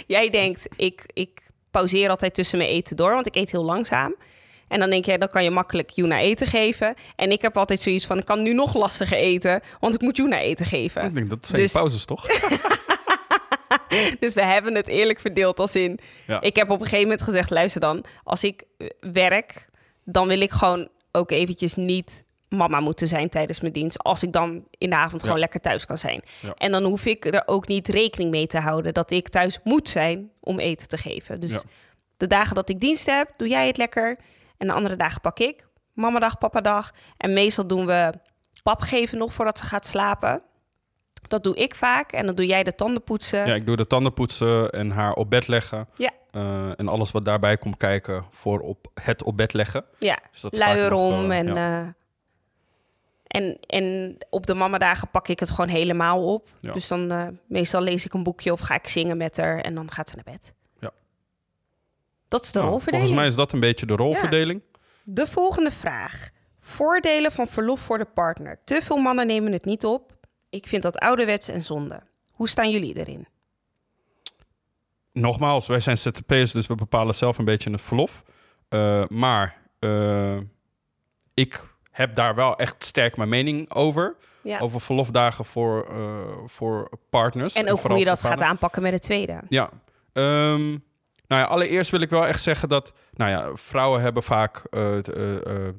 Jij 0.07 0.31
denkt, 0.31 0.69
ik, 0.77 1.05
ik 1.13 1.41
pauzeer 1.71 2.09
altijd 2.11 2.35
tussen 2.35 2.59
mijn 2.59 2.71
eten 2.71 2.97
door, 2.97 3.13
want 3.15 3.27
ik 3.27 3.35
eet 3.35 3.51
heel 3.51 3.65
langzaam. 3.65 4.15
En 4.69 4.79
dan 4.81 4.91
denk 4.91 5.05
jij, 5.05 5.19
dan 5.19 5.29
kan 5.29 5.45
je 5.45 5.51
makkelijk 5.51 5.91
Juna 5.91 6.19
eten 6.21 6.47
geven. 6.47 6.95
En 7.17 7.31
ik 7.33 7.43
heb 7.43 7.57
altijd 7.57 7.81
zoiets 7.81 8.07
van, 8.07 8.19
ik 8.19 8.25
kan 8.25 8.43
nu 8.43 8.53
nog 8.55 8.75
lastiger 8.75 9.17
eten, 9.17 9.61
want 9.81 9.95
ik 9.95 10.01
moet 10.01 10.17
Juna 10.17 10.39
eten 10.41 10.67
geven. 10.67 11.05
ik 11.05 11.15
denk 11.15 11.31
dat 11.31 11.47
zijn 11.47 11.61
Dus- 11.63 11.73
pauzes 11.73 12.05
toch? 12.05 12.27
Dus 14.21 14.35
we 14.35 14.43
hebben 14.43 14.75
het 14.75 14.89
eerlijk 14.89 15.21
verdeeld 15.21 15.61
als 15.61 15.75
in... 15.77 15.99
Ja. 16.27 16.41
Ik 16.41 16.57
heb 16.57 16.71
op 16.71 16.79
een 16.81 16.85
gegeven 16.87 17.03
moment 17.09 17.23
gezegd, 17.23 17.51
luister 17.51 17.81
dan, 17.81 18.05
als 18.25 18.45
ik 18.45 18.63
eh, 18.79 18.87
werk, 19.01 19.67
dan 20.05 20.29
wil 20.29 20.41
ik 20.41 20.51
gewoon 20.51 20.89
ook 21.13 21.31
eventjes 21.31 21.75
niet 21.75 22.25
mama 22.49 22.81
moeten 22.81 23.09
zijn 23.09 23.29
tijdens 23.29 23.61
mijn 23.61 23.73
dienst. 23.73 23.99
Als 23.99 24.23
ik 24.23 24.33
dan 24.33 24.65
in 24.71 24.91
de 24.91 24.97
avond 24.97 25.13
Ja. 25.21 25.27
gewoon 25.27 25.39
lekker 25.39 25.61
thuis 25.61 25.87
kan 25.87 25.99
zijn. 25.99 26.23
Ja. 26.41 26.55
En 26.57 26.73
dan 26.73 26.83
hoef 26.85 27.05
ik 27.07 27.25
er 27.25 27.43
ook 27.47 27.67
niet 27.67 27.89
rekening 27.89 28.31
mee 28.31 28.47
te 28.47 28.59
houden 28.59 28.95
dat 28.95 29.11
ik 29.11 29.29
thuis 29.29 29.61
moet 29.65 29.89
zijn 29.89 30.31
om 30.41 30.59
eten 30.59 30.89
te 30.89 30.97
geven. 30.99 31.41
Dus 31.41 31.53
Ja. 31.53 31.61
de 32.17 32.27
dagen 32.27 32.55
dat 32.55 32.69
ik 32.69 32.81
dienst 32.81 33.07
heb, 33.07 33.31
doe 33.37 33.49
jij 33.49 33.67
het 33.67 33.77
lekker. 33.77 34.19
En 34.59 34.67
de 34.67 34.73
andere 34.73 34.97
dagen 34.97 35.21
pak 35.21 35.39
ik. 35.39 35.67
Mamadag, 35.93 36.39
papadag. 36.39 36.93
En 37.17 37.33
meestal 37.33 37.67
doen 37.67 37.87
we 37.87 38.13
pap 38.63 38.81
geven 38.81 39.19
nog 39.19 39.35
voordat 39.35 39.59
ze 39.59 39.65
gaat 39.65 39.87
slapen. 39.87 40.43
Dat 41.29 41.43
doe 41.45 41.57
ik 41.57 41.75
vaak. 41.75 42.13
En 42.13 42.27
dan 42.27 42.35
doe 42.35 42.47
jij 42.47 42.63
de 42.63 42.75
tanden 42.75 43.03
poetsen. 43.03 43.47
Ja, 43.47 43.55
ik 43.55 43.67
doe 43.67 43.77
de 43.77 43.87
tanden 43.87 44.13
poetsen 44.13 44.71
en 44.71 44.91
haar 44.91 45.13
op 45.15 45.31
bed 45.31 45.47
leggen. 45.49 45.89
Ja. 45.97 46.11
Eh, 46.33 46.79
en 46.81 46.89
alles 46.89 47.11
wat 47.11 47.25
daarbij 47.25 47.57
komt 47.57 47.77
kijken 47.77 48.25
voor 48.31 48.61
op 48.61 48.87
het 49.03 49.23
op 49.23 49.37
bed 49.37 49.53
leggen. 49.53 49.85
Ja, 49.99 50.19
Dus 50.31 50.41
dat 50.41 50.57
luier 50.57 50.93
om. 50.93 51.31
eh, 51.31 51.39
en, 51.39 51.47
ja. 51.55 51.83
eh, 51.83 51.89
en, 53.27 53.59
en 53.67 54.17
op 54.31 54.47
de 54.47 54.55
mamadagen 54.55 55.09
pak 55.11 55.29
ik 55.29 55.41
het 55.41 55.51
gewoon 55.51 55.69
helemaal 55.69 56.33
op. 56.35 56.49
Ja. 56.61 56.73
Dus 56.73 56.89
dan 56.89 57.39
meestal 57.47 57.81
lees 57.83 58.05
ik 58.05 58.13
een 58.15 58.23
boekje 58.23 58.53
of 58.53 58.61
ga 58.61 58.75
ik 58.75 58.89
zingen 58.89 59.17
met 59.17 59.37
haar 59.37 59.59
en 59.61 59.75
dan 59.75 59.91
gaat 59.91 60.09
ze 60.09 60.15
naar 60.15 60.35
bed. 60.35 60.55
Ja. 60.81 60.91
Dat 62.29 62.43
is 62.43 62.53
de 62.53 62.59
Nou, 62.59 62.71
rolverdeling. 62.71 63.03
volgens 63.09 63.21
mij 63.21 63.27
is 63.31 63.37
dat 63.45 63.53
een 63.53 63.61
beetje 63.61 63.87
de 63.87 63.95
rolverdeling. 63.97 64.63
De 65.05 65.27
volgende 65.27 65.71
vraag. 65.71 66.31
Voordelen 66.59 67.33
van 67.33 67.49
verlof 67.49 67.81
voor 67.81 67.99
de 67.99 68.05
partner. 68.15 68.59
Te 68.65 68.81
veel 68.83 68.97
mannen 68.97 69.27
nemen 69.27 69.53
het 69.53 69.65
niet 69.65 69.85
op. 69.85 70.13
Ik 70.51 70.67
vind 70.67 70.83
dat 70.83 70.99
ouderwets 70.99 71.49
en 71.49 71.63
zonde. 71.63 72.01
Hoe 72.31 72.49
staan 72.49 72.71
jullie 72.71 72.97
erin? 72.99 73.27
Nogmaals, 75.13 75.67
wij 75.67 75.81
zijn 75.81 75.99
ZZP'ers, 75.99 76.53
dus 76.53 76.67
we 76.67 76.75
bepalen 76.75 77.15
zelf 77.15 77.39
een 77.39 77.45
beetje 77.45 77.71
het 77.71 77.83
verlof. 77.83 78.23
Eh, 78.69 79.03
maar 79.09 79.57
eh, 79.79 80.37
ik 81.35 81.61
heb 81.91 82.15
daar 82.15 82.35
wel 82.35 82.57
echt 82.57 82.85
sterk 82.85 83.17
mijn 83.17 83.29
mening 83.29 83.71
over. 83.71 84.17
Ja. 84.43 84.59
Over 84.59 84.81
verlofdagen 84.81 85.45
voor, 85.45 85.87
eh, 85.91 85.97
voor 86.47 86.91
partners. 87.11 87.55
en 87.55 87.71
ook 87.71 87.81
hoe 87.81 87.99
je 87.99 88.05
dat 88.05 88.21
gaat 88.21 88.41
aanpakken 88.41 88.83
met 88.83 88.93
de 88.93 88.99
tweede. 88.99 89.41
Ja. 89.49 89.71
Ehm, 90.13 90.69
nou 91.27 91.43
ja, 91.43 91.45
allereerst 91.45 91.91
wil 91.91 92.01
ik 92.01 92.11
wel 92.11 92.27
echt 92.27 92.43
zeggen 92.43 92.69
dat... 92.69 92.93
Nou 93.13 93.31
ja, 93.31 93.51
vrouwen 93.55 94.01
hebben 94.01 94.23
vaak... 94.23 94.63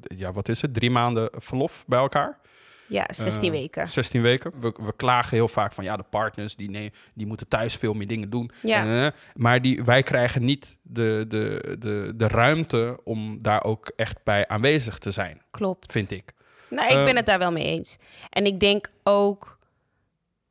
ja, 0.01 0.31
wat 0.31 0.49
is 0.49 0.61
het? 0.61 0.73
Drie 0.73 0.91
maanden 0.91 1.29
verlof 1.37 1.83
bij 1.87 1.99
elkaar. 1.99 2.39
Ja, 2.87 3.05
16 3.11 3.53
Eh, 3.53 3.59
weken. 3.59 3.87
16 3.87 4.21
weken. 4.21 4.51
We, 4.59 4.73
we 4.81 4.93
klagen 4.95 5.35
heel 5.37 5.47
vaak 5.47 5.73
van 5.73 5.83
ja, 5.83 5.97
de 5.97 6.03
partners 6.09 6.55
die, 6.55 6.69
nee, 6.69 6.91
die 7.13 7.27
moeten 7.27 7.47
thuis 7.47 7.75
veel 7.75 7.93
meer 7.93 8.07
dingen 8.07 8.29
doen. 8.29 8.51
Ja. 8.61 9.05
Eh, 9.05 9.11
maar 9.33 9.61
die, 9.61 9.83
wij 9.83 10.03
krijgen 10.03 10.43
niet 10.45 10.77
de, 10.81 11.25
de, 11.27 11.75
de, 11.79 12.13
de 12.15 12.27
ruimte 12.27 12.99
om 13.03 13.41
daar 13.41 13.63
ook 13.63 13.91
echt 13.95 14.23
bij 14.23 14.47
aanwezig 14.47 14.97
te 14.97 15.11
zijn, 15.11 15.41
Klopt. 15.51 15.91
vind 15.91 16.11
ik. 16.11 16.31
Nou, 16.69 16.87
ik 16.87 16.93
ben 16.95 17.07
Ehm, 17.07 17.15
het 17.15 17.25
daar 17.25 17.39
wel 17.39 17.51
mee 17.51 17.65
eens. 17.65 17.97
En 18.29 18.45
ik 18.45 18.59
denk 18.59 18.91
ook, 19.03 19.59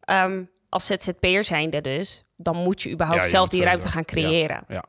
ehm, 0.01 0.43
als 0.69 0.87
ZZP'er 0.87 1.45
zijnde 1.45 1.81
dus, 1.81 2.25
dan 2.37 2.57
moet 2.57 2.83
je 2.83 2.91
überhaupt 2.91 3.21
Ja, 3.21 3.27
je 3.27 3.33
zelf 3.35 3.49
die 3.49 3.63
ruimte 3.65 3.89
gaan 3.89 4.05
creëren. 4.05 4.65
Ja. 4.69 4.85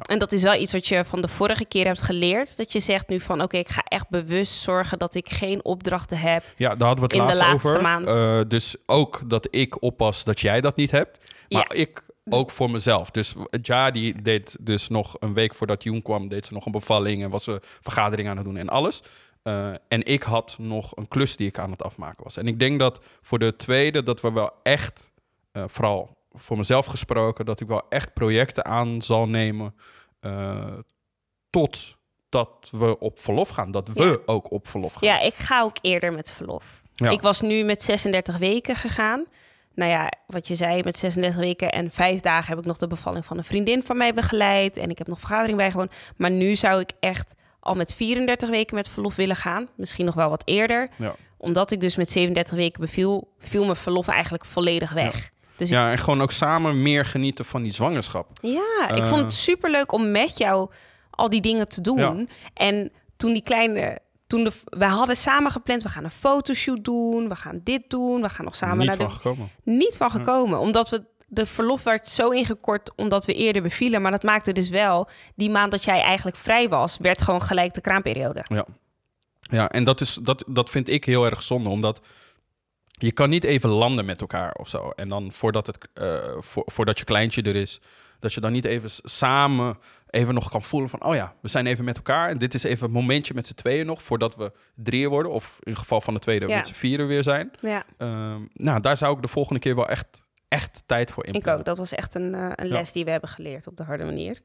En 0.00 0.18
dat 0.18 0.32
is 0.32 0.42
wel 0.42 0.54
iets 0.54 0.72
wat 0.72 0.86
je 0.86 1.04
van 1.04 1.20
de 1.22 1.28
vorige 1.28 1.64
keer 1.64 1.84
hebt 1.84 2.02
geleerd. 2.02 2.56
Dat 2.56 2.72
je 2.72 2.80
zegt 2.80 3.08
nu 3.08 3.20
van, 3.20 3.42
oké, 3.42 3.56
ik 3.56 3.68
ga 3.68 3.82
echt 3.84 4.08
bewust 4.08 4.52
zorgen 4.52 4.98
dat 4.98 5.14
ik 5.14 5.28
geen 5.28 5.64
opdrachten 5.64 6.18
heb. 6.18 6.44
Ja, 6.56 6.74
daar 6.76 6.86
hadden 6.88 7.08
we 7.08 7.14
het 7.16 7.24
In 7.26 7.32
de 7.32 7.38
laatst 7.38 7.40
laatste 7.52 7.68
over. 7.68 7.82
maand. 7.82 8.08
Eh, 8.08 8.40
dus 8.48 8.76
ook 8.86 9.22
dat 9.26 9.48
ik 9.50 9.82
oppas 9.82 10.24
dat 10.24 10.40
jij 10.40 10.60
dat 10.60 10.76
niet 10.76 10.90
hebt. 10.90 11.18
Maar 11.48 11.76
Ja. 11.76 11.82
ik 11.82 12.02
ook 12.30 12.50
voor 12.50 12.70
mezelf. 12.70 13.10
Dus 13.10 13.34
Ja, 13.62 13.90
die 13.90 14.22
deed 14.22 14.56
dus 14.60 14.88
nog 14.88 15.16
een 15.18 15.34
week 15.34 15.54
voordat 15.54 15.82
Joen 15.82 16.02
kwam... 16.02 16.28
deed 16.28 16.46
ze 16.46 16.52
nog 16.52 16.66
een 16.66 16.72
bevalling 16.72 17.22
en 17.22 17.30
was 17.30 17.44
ze 17.44 17.60
vergadering 17.80 18.28
aan 18.28 18.36
het 18.36 18.44
doen 18.46 18.56
en 18.56 18.68
alles. 18.68 19.02
Eh, 19.42 19.68
en 19.88 20.04
ik 20.04 20.22
had 20.22 20.56
nog 20.58 20.96
een 20.96 21.08
klus 21.08 21.36
die 21.36 21.46
ik 21.48 21.58
aan 21.58 21.70
het 21.70 21.82
afmaken 21.82 22.24
was. 22.24 22.36
En 22.36 22.46
ik 22.46 22.58
denk 22.58 22.78
dat 22.78 23.00
voor 23.22 23.38
de 23.38 23.56
tweede 23.56 24.02
dat 24.02 24.20
we 24.20 24.32
wel 24.32 24.50
echt... 24.62 25.10
eh, 25.52 25.62
vooral 25.66 26.16
voor 26.32 26.56
mezelf 26.56 26.86
gesproken... 26.86 27.44
dat 27.44 27.60
ik 27.60 27.66
wel 27.66 27.82
echt 27.88 28.12
projecten 28.12 28.64
aan 28.64 29.02
zal 29.02 29.28
nemen... 29.28 29.74
eh, 30.20 30.66
tot 31.50 31.96
dat 32.28 32.68
we 32.70 32.98
op 32.98 33.18
verlof 33.18 33.48
gaan. 33.48 33.70
Dat 33.70 33.88
we 33.88 34.04
Ja. 34.04 34.16
ook 34.26 34.50
op 34.50 34.68
verlof 34.68 34.92
gaan. 34.92 35.08
Ja, 35.08 35.20
ik 35.20 35.34
ga 35.34 35.62
ook 35.62 35.76
eerder 35.80 36.12
met 36.12 36.32
verlof. 36.32 36.82
Ja. 36.94 37.10
Ik 37.10 37.20
was 37.20 37.40
nu 37.40 37.64
met 37.64 37.82
36 37.82 38.38
weken 38.38 38.76
gegaan. 38.76 39.24
Nou 39.74 39.90
ja, 39.90 40.08
wat 40.26 40.48
je 40.48 40.54
zei, 40.54 40.82
met 40.82 40.98
36 40.98 41.40
weken 41.40 41.72
en 41.72 41.90
vijf 41.90 42.20
dagen 42.20 42.48
heb 42.48 42.58
ik 42.58 42.64
nog 42.64 42.76
de 42.76 42.86
bevalling 42.86 43.24
van 43.26 43.38
een 43.38 43.44
vriendin 43.44 43.82
van 43.82 43.96
mij 43.96 44.14
begeleid. 44.14 44.76
En 44.76 44.90
ik 44.90 44.98
heb 44.98 45.06
nog 45.06 45.18
vergadering 45.18 45.56
bijgewoond. 45.56 45.92
Maar 46.16 46.30
nu 46.30 46.56
zou 46.56 46.80
ik 46.80 46.90
echt 47.00 47.34
al 47.60 47.74
met 47.74 47.94
34 47.94 48.48
weken 48.48 48.74
met 48.74 48.88
verlof 48.88 49.14
willen 49.16 49.36
gaan. 49.36 49.68
Misschien 49.76 50.04
nog 50.04 50.14
wel 50.14 50.28
wat 50.30 50.42
eerder. 50.44 50.88
Ja. 50.96 51.14
Omdat 51.36 51.70
ik 51.70 51.80
dus 51.80 51.96
met 51.96 52.10
37 52.10 52.56
weken 52.56 52.80
beviel, 52.80 53.32
viel 53.38 53.64
mijn 53.64 53.76
verlof 53.76 54.08
eigenlijk 54.08 54.44
volledig 54.44 54.92
weg. 54.92 55.30
Dus 55.58 55.68
Ja, 55.68 55.90
en 55.90 55.98
gewoon 55.98 56.22
ook 56.22 56.32
samen 56.32 56.82
meer 56.82 57.04
genieten 57.04 57.44
van 57.44 57.62
die 57.62 57.72
zwangerschap. 57.72 58.28
Ja, 58.42 58.88
ik 58.88 58.98
Eh. 58.98 59.08
vond 59.08 59.20
het 59.20 59.32
superleuk 59.32 59.92
om 59.92 60.10
met 60.10 60.38
jou 60.38 60.70
al 61.10 61.28
die 61.30 61.40
dingen 61.40 61.68
te 61.68 61.80
doen. 61.80 61.98
Ja. 61.98 62.24
En 62.54 62.92
toen 63.16 63.32
die 63.32 63.42
kleine... 63.42 63.98
Toen 64.26 64.44
de, 64.44 64.52
we 64.64 64.84
hadden 64.84 65.16
samen 65.16 65.50
gepland, 65.50 65.82
we 65.82 65.88
gaan 65.88 66.04
een 66.04 66.10
fotoshoot 66.10 66.84
doen, 66.84 67.28
we 67.28 67.36
gaan 67.36 67.60
dit 67.64 67.82
doen, 67.90 68.20
we 68.22 68.28
gaan 68.28 68.44
nog 68.44 68.56
samen 68.56 68.76
Niet 68.78 68.86
naar 68.86 68.96
van 68.96 69.06
de... 69.06 69.12
gekomen. 69.12 69.50
Niet 69.62 69.96
van 69.96 70.10
gekomen, 70.10 70.58
omdat 70.58 70.88
we... 70.90 71.04
De 71.30 71.46
verlof 71.46 71.82
werd 71.82 72.08
zo 72.08 72.28
ingekort 72.30 72.92
omdat 72.96 73.24
we 73.26 73.34
eerder 73.34 73.62
bevielen. 73.62 74.02
Maar 74.02 74.10
dat 74.10 74.22
maakte 74.22 74.52
dus 74.52 74.68
wel, 74.68 75.08
die 75.34 75.50
maand 75.50 75.70
dat 75.70 75.84
jij 75.84 76.00
eigenlijk 76.02 76.36
vrij 76.36 76.68
was, 76.68 76.96
werd 77.00 77.22
gewoon 77.22 77.42
gelijk 77.42 77.74
de 77.74 77.80
kraamperiode. 77.80 78.44
Ja, 78.48 78.66
ja 79.40 79.68
en 79.70 79.84
dat, 79.84 80.00
is, 80.00 80.14
dat, 80.22 80.44
dat 80.46 80.70
vind 80.70 80.88
ik 80.88 81.04
heel 81.04 81.24
erg 81.24 81.42
zonde, 81.42 81.68
omdat 81.68 82.00
je 82.98 83.12
kan 83.12 83.30
niet 83.30 83.44
even 83.44 83.70
landen 83.70 84.04
met 84.04 84.20
elkaar 84.20 84.52
of 84.54 84.68
zo. 84.68 84.90
En 84.96 85.08
dan 85.08 85.32
voordat, 85.32 85.66
het, 85.66 85.78
eh, 85.94 86.34
vo- 86.38 86.62
voordat 86.66 86.98
je 86.98 87.04
kleintje 87.04 87.42
er 87.42 87.56
is, 87.56 87.80
dat 88.20 88.32
je 88.32 88.40
dan 88.40 88.52
niet 88.52 88.64
even 88.64 88.90
samen 89.10 89.78
even 90.10 90.34
nog 90.34 90.50
kan 90.50 90.62
voelen 90.62 90.88
van... 90.90 91.04
oh 91.04 91.14
ja, 91.14 91.34
we 91.42 91.48
zijn 91.48 91.66
even 91.66 91.84
met 91.84 91.96
elkaar 91.96 92.28
en 92.28 92.38
dit 92.38 92.54
is 92.54 92.62
even 92.62 92.86
een 92.86 92.92
momentje 92.92 93.34
met 93.34 93.46
z'n 93.46 93.54
tweeën 93.54 93.86
nog... 93.86 94.02
voordat 94.02 94.36
we 94.36 94.52
drieën 94.74 95.08
worden, 95.08 95.32
of 95.32 95.58
in 95.62 95.76
geval 95.76 96.00
van 96.00 96.14
de 96.14 96.20
tweede 96.20 96.46
Ja. 96.48 96.56
met 96.56 96.66
z'n 96.66 96.72
vieren 96.74 97.06
weer 97.06 97.22
zijn. 97.22 97.50
Ja, 97.60 97.84
Ehm, 97.96 98.40
nou, 98.52 98.80
daar 98.80 98.96
zou 98.96 99.16
ik 99.16 99.22
de 99.22 99.28
volgende 99.28 99.60
keer 99.60 99.74
wel 99.74 99.88
echt, 99.88 100.06
echt 100.48 100.82
tijd 100.86 101.10
voor 101.10 101.24
ik 101.26 101.34
inplannen. 101.34 101.60
ook. 101.60 101.66
Dat 101.66 101.78
was 101.78 101.92
echt 101.94 102.14
een, 102.14 102.34
eh, 102.34 102.40
een 102.54 102.66
Ja. 102.68 102.72
les 102.72 102.92
die 102.92 103.04
we 103.04 103.10
hebben 103.10 103.28
geleerd 103.30 103.66
op 103.66 103.76
de 103.76 103.82
harde 103.82 104.04
manier. 104.04 104.40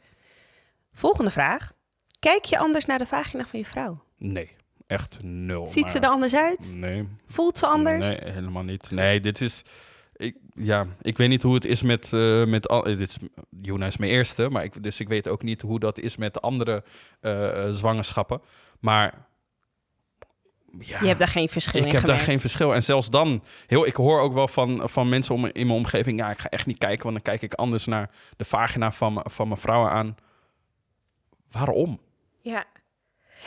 Volgende 0.93 1.31
vraag. 1.31 1.71
Kijk 2.19 2.45
je 2.45 2.57
anders 2.57 2.85
naar 2.85 2.97
de 2.97 3.05
vagina 3.05 3.45
van 3.45 3.59
je 3.59 3.65
vrouw? 3.65 4.03
Nee, 4.17 4.55
echt 4.93 5.17
nul. 5.23 5.67
Ziet 5.67 5.91
ze 5.91 5.99
er 5.99 6.09
anders 6.09 6.35
uit? 6.35 6.73
Nee, 6.77 7.07
Voelt 7.27 7.57
ze 7.57 7.65
anders? 7.67 7.99
Nee, 8.05 8.19
helemaal 8.23 8.63
niet. 8.63 8.91
Nee, 8.91 9.19
dit 9.19 9.41
is. 9.41 9.63
Ik, 10.15 10.35
ja, 10.53 10.85
ik 11.01 11.17
weet 11.17 11.29
niet 11.29 11.41
hoe 11.41 11.53
het 11.53 11.65
is 11.65 11.81
met. 11.81 12.13
eh 12.13 12.45
met 12.45 12.67
al, 12.67 12.83
dit 12.83 12.99
is, 12.99 13.17
Juna 13.61 13.85
is 13.85 13.97
mijn 13.97 14.11
eerste, 14.11 14.49
maar 14.49 14.63
ik, 14.63 14.83
dus 14.83 14.99
ik 14.99 15.07
weet 15.07 15.27
ook 15.27 15.43
niet 15.43 15.61
hoe 15.61 15.79
dat 15.79 15.99
is 15.99 16.17
met 16.17 16.41
andere 16.41 16.83
eh, 17.19 17.65
eh, 17.67 17.71
zwangerschappen. 17.73 18.41
Maar. 18.79 19.31
Ja, 20.79 20.97
Je 21.01 21.07
hebt 21.07 21.19
daar 21.19 21.27
geen 21.27 21.49
verschil 21.49 21.81
ik 21.81 21.87
in 21.87 21.93
heb 21.95 22.05
daar 22.05 22.17
geen 22.17 22.39
verschil. 22.39 22.73
En 22.73 22.83
zelfs 22.83 23.09
dan, 23.09 23.43
heel, 23.67 23.85
ik 23.85 23.95
hoor 23.95 24.19
ook 24.19 24.33
wel 24.33 24.47
van, 24.47 24.89
van 24.89 25.09
mensen 25.09 25.35
om, 25.35 25.45
in 25.45 25.67
mijn 25.67 25.79
omgeving. 25.79 26.19
Ja, 26.19 26.29
ik 26.31 26.37
ga 26.39 26.49
echt 26.49 26.65
niet 26.65 26.77
kijken, 26.77 27.03
want 27.03 27.15
dan 27.15 27.23
kijk 27.33 27.41
ik 27.41 27.53
anders 27.53 27.85
naar 27.85 28.09
de 28.37 28.45
vagina 28.45 28.91
van, 28.91 29.21
van 29.23 29.47
mijn 29.47 29.59
vrouwen 29.59 29.89
aan. 29.89 30.15
Waarom? 31.51 31.99
Ja. 32.41 32.65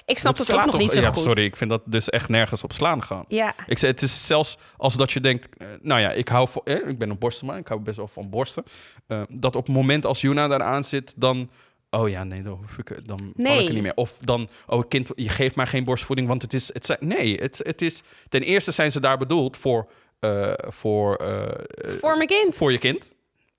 Ik 0.05 0.19
snap 0.19 0.37
Dat 0.37 0.47
het 0.47 0.57
ook 0.57 0.65
nog 0.65 0.79
niet 0.79 0.91
zo 0.91 1.00
ja, 1.00 1.11
goed. 1.11 1.23
Sorry, 1.23 1.45
ik 1.45 1.57
vind 1.57 1.71
dat 1.71 1.83
dus 1.85 2.09
echt 2.09 2.29
nergens 2.29 2.65
op 2.65 2.73
slaan 2.73 3.03
gaan. 3.03 3.25
Ja, 3.29 3.55
Ik 3.67 3.79
zei, 3.79 3.93
het 3.93 4.03
is 4.03 4.26
zelfs 4.26 4.59
als 4.76 4.97
dat 4.97 5.12
je 5.12 5.21
denkt, 5.21 5.49
eh, 5.57 5.67
nou 5.81 6.00
ja, 6.00 6.12
ik 6.12 6.29
hou 6.29 6.49
van, 6.49 6.62
eh, 6.65 6.88
ik 6.88 6.99
ben 6.99 7.11
een 7.11 7.19
borstenman, 7.19 7.57
ik 7.57 7.69
hou 7.69 7.81
best 7.81 7.97
wel 7.97 8.09
van 8.09 8.31
borsten. 8.31 8.65
Eh, 9.07 9.23
dat 9.29 9.57
op 9.57 9.67
het 9.67 9.75
moment 9.75 10.07
als 10.07 10.21
Juna 10.21 10.49
daar 10.49 10.62
aan 10.62 10.85
zit, 10.85 11.15
dan, 11.17 11.50
oh 11.91 12.09
ja, 12.09 12.25
nee, 12.25 12.43
dan, 12.43 12.53
hoef 12.53 12.79
ik, 12.79 13.07
dan 13.07 13.19
val 13.19 13.29
ik 13.29 13.37
Nee. 13.37 13.67
er 13.67 13.73
niet 13.73 13.83
meer. 13.83 13.95
Of 13.95 14.17
dan, 14.21 14.49
oh 14.67 14.88
kind, 14.88 15.09
je 15.15 15.29
geeft 15.29 15.55
maar 15.55 15.67
geen 15.67 15.85
borstvoeding, 15.85 16.29
want 16.29 16.43
het 16.43 16.53
is, 16.53 16.71
het 16.73 16.87
zijn, 16.87 16.99
nee, 17.00 17.37
het, 17.37 17.61
het 17.65 17.83
is, 17.83 18.03
ten 18.29 18.43
eerste 18.43 18.73
zijn 18.73 18.93
ze 18.93 19.00
daar 19.00 19.19
bedoeld 19.19 19.57
voor, 19.57 19.88
voor, 20.59 21.17
voor 22.00 22.17
mijn 22.17 22.29
kind. 22.29 22.57
voor 22.57 22.73
je 22.73 22.79
kind. 22.79 23.15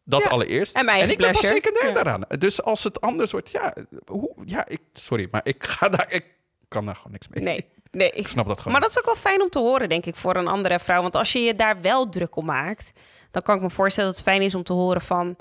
Dat 0.10 0.22
Ja. 0.24 0.30
allereerst. 0.30 0.76
En 0.76 1.10
ik 1.10 1.18
ben 1.18 1.32
pas 1.32 1.46
secundair 1.48 1.88
Ja. 1.88 1.94
daaraan. 1.94 2.22
Dus 2.38 2.62
als 2.64 2.84
het 2.84 3.02
anders 3.02 3.32
wordt, 3.32 3.52
ja, 3.52 3.74
hoe, 4.06 4.32
ja, 4.46 4.68
ik, 4.68 4.80
sorry, 4.94 5.28
maar 5.32 5.42
ik 5.44 5.64
ga 5.64 5.90
daar, 5.90 6.06
ik 6.10 6.26
kan 6.68 6.86
daar 6.86 6.96
gewoon 6.96 7.12
niks 7.12 7.28
mee. 7.28 7.44
Nee, 7.44 7.66
nee. 7.92 8.12
Ik 8.12 8.28
snap 8.28 8.48
dat 8.48 8.58
gewoon. 8.58 8.72
Maar 8.74 8.82
dat 8.82 8.90
is 8.92 8.98
ook 9.00 9.06
wel 9.06 9.16
fijn 9.16 9.42
om 9.42 9.50
te 9.50 9.60
horen, 9.60 9.90
denk 9.90 10.06
ik, 10.06 10.16
voor 10.16 10.36
een 10.36 10.48
andere 10.48 10.80
vrouw. 10.80 11.02
Want 11.02 11.16
als 11.16 11.32
je 11.32 11.40
je 11.40 11.56
daar 11.56 11.82
wel 11.82 12.10
druk 12.10 12.36
om 12.36 12.46
maakt, 12.46 12.92
dan 13.32 13.42
kan 13.42 13.56
ik 13.56 13.62
me 13.62 13.70
voorstellen 13.70 14.10
dat 14.10 14.20
het 14.20 14.28
fijn 14.30 14.42
is 14.42 14.56
om 14.56 14.64
te 14.64 14.74
horen 14.74 15.02
van 15.02 15.36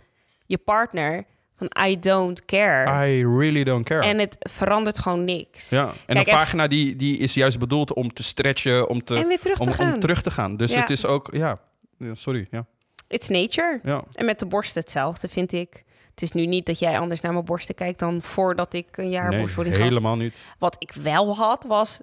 je 0.47 0.59
partner 0.59 1.25
van 1.57 1.71
I 1.87 1.99
don't 1.99 2.45
care. 2.45 3.09
I 3.09 3.25
really 3.25 3.65
don't 3.65 3.85
care. 3.85 4.03
En 4.07 4.19
het 4.19 4.37
verandert 4.39 4.99
gewoon 4.99 5.25
niks. 5.25 5.69
Ja, 5.71 5.85
en 5.87 6.15
Kijk, 6.15 6.27
een 6.27 6.33
en- 6.33 6.39
vagina 6.39 6.67
die, 6.67 6.97
die 6.97 7.19
is 7.19 7.35
juist 7.35 7.59
bedoeld 7.59 7.93
om 7.93 8.13
te 8.13 8.23
stretchen, 8.23 8.89
om, 8.89 9.05
te, 9.05 9.15
En 9.17 9.27
weer 9.29 9.39
terug 9.41 9.57
te 9.57 9.63
om, 9.63 9.73
gaan. 9.73 9.95
om 9.95 10.01
terug 10.01 10.23
te 10.23 10.31
gaan. 10.31 10.57
Dus 10.57 10.73
Ja. 10.73 10.81
het 10.81 10.91
is 10.91 11.05
ook, 11.07 11.29
ja, 11.33 11.59
sorry, 12.13 12.47
ja. 12.51 12.67
It's 13.09 13.29
nature. 13.29 13.81
ja. 13.83 14.05
En 14.13 14.25
met 14.25 14.39
de 14.39 14.47
borsten 14.47 14.81
hetzelfde, 14.81 15.29
vind 15.29 15.53
ik. 15.53 15.85
Het 16.11 16.23
is 16.23 16.33
nu 16.33 16.47
niet 16.47 16.67
dat 16.67 16.79
jij 16.79 16.99
anders 16.99 17.21
naar 17.21 17.33
mijn 17.33 17.45
borsten 17.45 17.75
kijkt 17.75 17.99
dan 17.99 18.23
voordat 18.23 18.75
ik 18.75 18.97
een 18.97 19.11
jaar 19.11 19.29
Nee, 19.31 19.39
borstvoeding 19.41 19.77
gaf. 19.77 19.85
helemaal 19.85 20.17
niet. 20.17 20.37
Wat 20.59 20.77
ik 20.79 20.93
wel 20.93 21.37
had, 21.37 21.65
was 21.69 22.01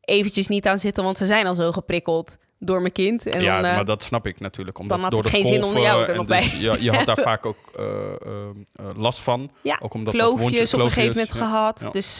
eventjes 0.00 0.48
niet 0.48 0.66
aan 0.66 0.78
zitten, 0.78 1.04
want 1.04 1.18
ze 1.18 1.26
zijn 1.26 1.46
al 1.46 1.54
zo 1.54 1.72
geprikkeld 1.72 2.36
door 2.58 2.80
mijn 2.80 2.92
kind. 2.92 3.26
En 3.26 3.42
ja, 3.42 3.60
dan, 3.60 3.70
eh, 3.70 3.74
maar 3.76 3.84
dat 3.84 4.02
snap 4.02 4.26
ik 4.26 4.40
natuurlijk. 4.40 4.78
Omdat 4.78 4.96
dan 4.96 5.06
had 5.06 5.14
door 5.14 5.22
het 5.24 5.32
geen 5.32 5.46
zin 5.46 5.64
om 5.64 5.78
jou 5.78 6.04
er 6.06 6.14
nog 6.16 6.26
dus 6.26 6.50
bij 6.60 6.78
Je, 6.80 6.90
had 6.92 7.06
daar 7.06 7.18
vaak 7.18 7.46
ook 7.46 7.56
eh, 7.76 7.84
eh, 7.84 8.50
last 8.96 9.20
van. 9.20 9.50
ja, 9.62 9.78
Ook 9.82 9.94
omdat 9.94 10.14
dat 10.14 10.22
kloofjes 10.22 10.40
wondje- 10.50 10.76
op 10.76 10.82
een 10.82 10.90
gegeven 10.90 11.08
moment 11.16 11.30
kloofjes, 11.32 11.48
gehad. 11.50 11.80
ja. 11.80 11.90
Dus 11.90 12.18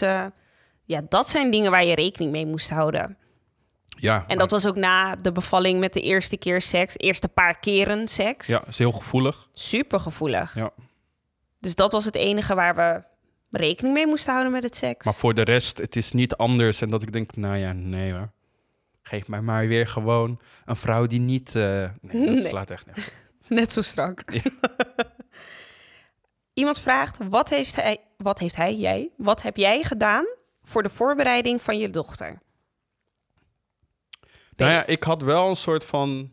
ja, 0.85 1.03
dat 1.09 1.29
zijn 1.31 1.51
dingen 1.51 1.71
waar 1.71 1.85
je 1.85 1.95
rekening 1.95 2.33
mee 2.33 2.47
moest 2.47 2.71
houden. 2.71 3.17
Ja, 4.01 4.25
En 4.27 4.39
dat 4.39 4.51
was 4.51 4.67
ook 4.67 4.77
na 4.77 5.17
de 5.17 5.33
bevalling 5.33 5.81
met 5.81 5.93
de 5.93 6.01
eerste 6.01 6.37
keer 6.37 6.61
seks, 6.61 6.95
eerste 6.97 7.29
paar 7.29 7.59
keren 7.59 8.09
seks. 8.09 8.47
ja, 8.47 8.63
is 8.67 8.79
heel 8.79 8.93
gevoelig. 8.93 9.49
Super 9.53 10.01
gevoelig. 10.01 10.55
Ja. 10.55 10.71
Dus 11.61 11.75
dat 11.75 11.93
was 11.93 12.05
het 12.05 12.15
enige 12.15 12.55
waar 12.55 12.75
we 12.75 13.03
rekening 13.59 13.95
mee 13.95 14.07
moesten 14.07 14.33
houden 14.33 14.53
met 14.53 14.63
het 14.63 14.77
seks. 14.77 15.05
Maar 15.05 15.15
voor 15.15 15.35
de 15.35 15.43
rest, 15.43 15.79
het 15.79 15.97
is 15.97 16.13
niet 16.13 16.37
anders. 16.37 16.81
En 16.81 16.91
dat 16.91 17.03
ik 17.03 17.13
denk, 17.13 17.37
nou 17.37 17.57
ja, 17.57 17.73
nee 17.73 18.13
hoor. 18.13 18.31
Geef 19.03 19.29
mij 19.29 19.41
maar 19.41 19.67
weer 19.67 19.87
gewoon 19.87 20.41
een 20.65 20.77
vrouw 20.77 21.07
die 21.07 21.21
niet... 21.21 21.55
nee, 21.55 21.91
dat 22.01 22.13
Nee. 22.13 22.41
slaat 22.41 22.71
echt 22.71 22.87
nergens. 22.87 23.11
Net 23.49 23.73
zo 23.73 23.83
strak. 23.83 24.23
Iemand 26.53 26.81
vraagt, 26.81 27.19
wat 27.29 27.49
heeft, 27.49 27.77
hij, 27.77 27.99
wat 28.17 28.39
heeft 28.39 28.57
hij, 28.57 28.75
jij, 28.75 29.11
wat 29.17 29.43
heb 29.43 29.57
jij 29.57 29.83
gedaan 29.83 30.25
voor 30.63 30.83
de 30.83 30.89
voorbereiding 30.89 31.63
van 31.63 31.79
je 31.79 31.91
dochter? 31.91 32.39
Nou 34.59 34.73
ja, 34.73 34.87
ik 34.87 35.03
had 35.03 35.23
wel 35.23 35.49
een 35.49 35.57
soort 35.57 35.85
van 35.85 36.31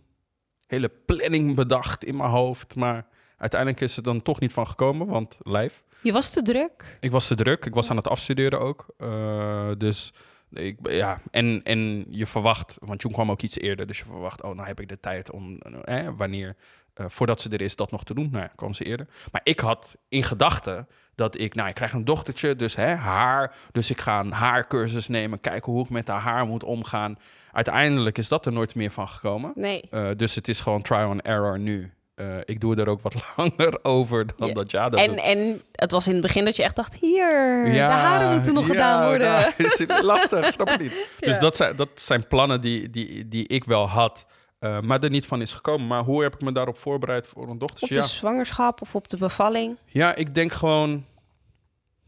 hele 0.65 0.89
planning 1.05 1.55
bedacht 1.55 2.03
in 2.03 2.17
mijn 2.17 2.29
hoofd. 2.29 2.75
Maar 2.75 3.08
uiteindelijk 3.38 3.82
is 3.82 3.96
het 3.96 4.05
dan 4.05 4.22
toch 4.22 4.39
niet 4.39 4.53
van 4.53 4.67
gekomen, 4.67 5.08
want 5.08 5.38
lijf. 5.41 5.84
Je 6.01 6.12
was 6.12 6.29
te 6.29 6.41
druk. 6.41 6.98
Ik 7.00 7.12
was 7.12 7.27
te 7.27 7.36
druk. 7.36 7.65
Ik 7.65 7.74
was 7.74 7.89
aan 7.89 7.98
het 7.98 8.08
afstuderen 8.08 8.60
ook. 8.60 8.86
Eh, 8.98 9.70
dus 9.77 10.13
ik, 10.51 10.77
ja, 10.89 11.22
en, 11.32 11.62
en 11.63 12.05
je 12.10 12.25
verwacht, 12.25 12.77
want 12.79 13.01
Jong 13.01 13.13
kwam 13.13 13.32
ook 13.32 13.41
iets 13.41 13.60
eerder. 13.60 13.86
Dus 13.88 13.98
je 13.98 14.05
verwacht, 14.05 14.44
oh, 14.44 14.55
nou 14.55 14.67
heb 14.67 14.79
ik 14.79 14.89
de 14.89 15.00
tijd 15.00 15.32
om, 15.32 15.58
eh, 15.58 16.10
wanneer 16.17 16.55
eh, 16.94 17.05
voordat 17.10 17.41
ze 17.41 17.50
er 17.50 17.62
is, 17.62 17.75
dat 17.75 17.91
nog 17.91 18.03
te 18.03 18.13
doen. 18.13 18.29
Nou 18.32 18.44
ja, 18.44 18.51
kwam 18.55 18.74
ze 18.74 18.84
eerder. 18.84 19.08
Maar 19.32 19.41
ik 19.44 19.60
had 19.60 19.96
in 20.10 20.24
gedachten 20.24 20.88
dat 21.15 21.39
ik, 21.39 21.55
nou, 21.55 21.70
ik 21.70 21.75
krijg 21.75 21.94
een 21.94 22.05
dochtertje, 22.05 22.55
dus 22.55 22.75
hè, 22.75 22.94
haar. 22.94 23.55
Dus 23.72 23.89
ik 23.89 24.01
ga 24.01 24.20
een 24.20 24.32
haarcursus 24.32 25.08
nemen, 25.08 25.41
kijken 25.41 25.72
hoe 25.72 25.84
ik 25.84 25.89
met 25.89 26.08
haar 26.08 26.22
haar 26.22 26.46
moet 26.46 26.63
omgaan. 26.63 27.17
Uiteindelijk 27.56 28.18
is 28.18 28.28
dat 28.28 28.46
er 28.46 28.52
nooit 28.52 28.76
meer 28.76 28.92
van 28.92 29.08
gekomen. 29.08 29.52
Nee. 29.56 29.82
Eh, 29.92 30.08
dus 30.18 30.36
het 30.36 30.48
is 30.48 30.60
gewoon 30.60 30.82
trial 30.82 31.10
and 31.10 31.22
error 31.22 31.60
nu. 31.60 31.92
Eh, 32.16 32.38
ik 32.46 32.60
doe 32.62 32.76
er 32.76 32.88
ook 32.88 33.02
wat 33.02 33.16
langer 33.38 33.80
over 33.84 34.26
dan 34.38 34.48
Ja. 34.48 34.54
dat 34.54 34.72
ja 34.72 34.90
dat 34.90 35.00
En, 35.00 35.18
en 35.18 35.62
het 35.72 35.92
was 35.92 36.06
in 36.08 36.14
het 36.14 36.22
begin 36.22 36.46
dat 36.46 36.56
je 36.56 36.64
echt 36.64 36.76
dacht, 36.76 36.96
hier, 36.96 37.68
Ja, 37.74 37.88
de 37.88 37.94
haren 37.94 38.32
moeten 38.34 38.54
nog 38.54 38.64
ja, 38.68 38.72
gedaan 38.72 39.08
worden. 39.08 39.28
nou, 39.28 39.52
is 39.78 39.86
lastig, 40.02 40.52
snap 40.52 40.70
ik 40.70 40.80
niet. 40.82 40.92
Dus 41.20 41.36
Ja. 41.36 41.42
dat 41.42 41.56
zijn, 41.56 41.76
dat 41.76 41.90
zijn 41.94 42.28
plannen 42.28 42.62
die, 42.62 42.90
die, 42.90 43.28
die 43.28 43.48
ik 43.48 43.64
wel 43.64 43.88
had, 43.90 44.26
eh, 44.60 44.80
maar 44.80 45.04
er 45.04 45.10
niet 45.10 45.26
van 45.26 45.42
is 45.42 45.54
gekomen. 45.54 45.88
Maar 45.88 46.04
hoe 46.04 46.24
heb 46.24 46.34
ik 46.34 46.42
me 46.42 46.52
daarop 46.52 46.78
voorbereid 46.78 47.28
voor 47.28 47.44
een 47.44 47.50
Op 47.50 47.60
dochtertje? 47.60 47.96
de 47.96 48.02
Ja. 48.02 48.06
zwangerschap 48.08 48.82
of 48.82 48.96
op 48.96 49.10
de 49.10 49.18
bevalling. 49.18 49.78
ja, 49.86 50.16
ik 50.16 50.36
denk 50.36 50.54
gewoon 50.54 51.06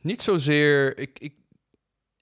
niet 0.01 0.22
zozeer... 0.22 0.98
Ik, 0.98 1.20
ik, 1.20 1.34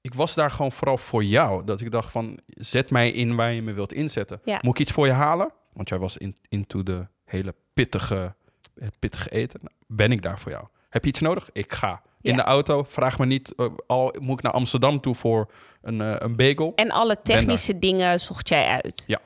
ik 0.06 0.14
was 0.14 0.34
daar 0.34 0.52
gewoon 0.52 0.72
vooral 0.72 0.98
voor 0.98 1.24
jou. 1.24 1.64
Dat 1.64 1.82
ik 1.82 1.92
dacht 1.92 2.12
van, 2.12 2.40
zet 2.48 2.90
mij 2.92 3.12
in 3.12 3.36
waar 3.36 3.52
je 3.54 3.62
me 3.62 3.74
wilt 3.74 3.94
inzetten. 3.94 4.42
Ja. 4.44 4.60
Moet 4.62 4.74
ik 4.74 4.80
iets 4.80 4.92
voor 4.92 5.06
je 5.06 5.12
halen? 5.12 5.52
Want 5.74 5.90
jij 5.90 5.98
was 5.98 6.18
in, 6.18 6.36
into 6.50 6.84
de 6.84 7.08
hele 7.26 7.56
pittige, 7.74 8.36
het 8.80 9.00
pittige 9.00 9.30
eten. 9.30 9.60
Nou, 9.64 9.74
ben 9.88 10.12
ik 10.12 10.22
daar 10.22 10.40
voor 10.40 10.52
jou? 10.52 10.66
Heb 10.90 11.04
je 11.04 11.10
iets 11.10 11.20
nodig? 11.20 11.50
Ik 11.54 11.74
ga. 11.74 12.02
In 12.22 12.36
de 12.36 12.42
auto, 12.42 12.84
vraag 12.84 13.20
me 13.20 13.26
niet, 13.26 13.56
eh, 13.56 13.66
al 13.88 14.16
moet 14.20 14.38
ik 14.38 14.44
naar 14.44 14.54
Amsterdam 14.54 15.00
toe 15.00 15.16
voor 15.16 15.52
een, 15.82 16.02
eh, 16.02 16.16
een 16.18 16.36
bagel? 16.36 16.72
En 16.76 16.92
alle 16.92 17.22
technische 17.22 17.80
dingen 17.80 18.20
zocht 18.20 18.50
jij 18.50 18.68
uit. 18.68 19.04
Ja. 19.08 19.20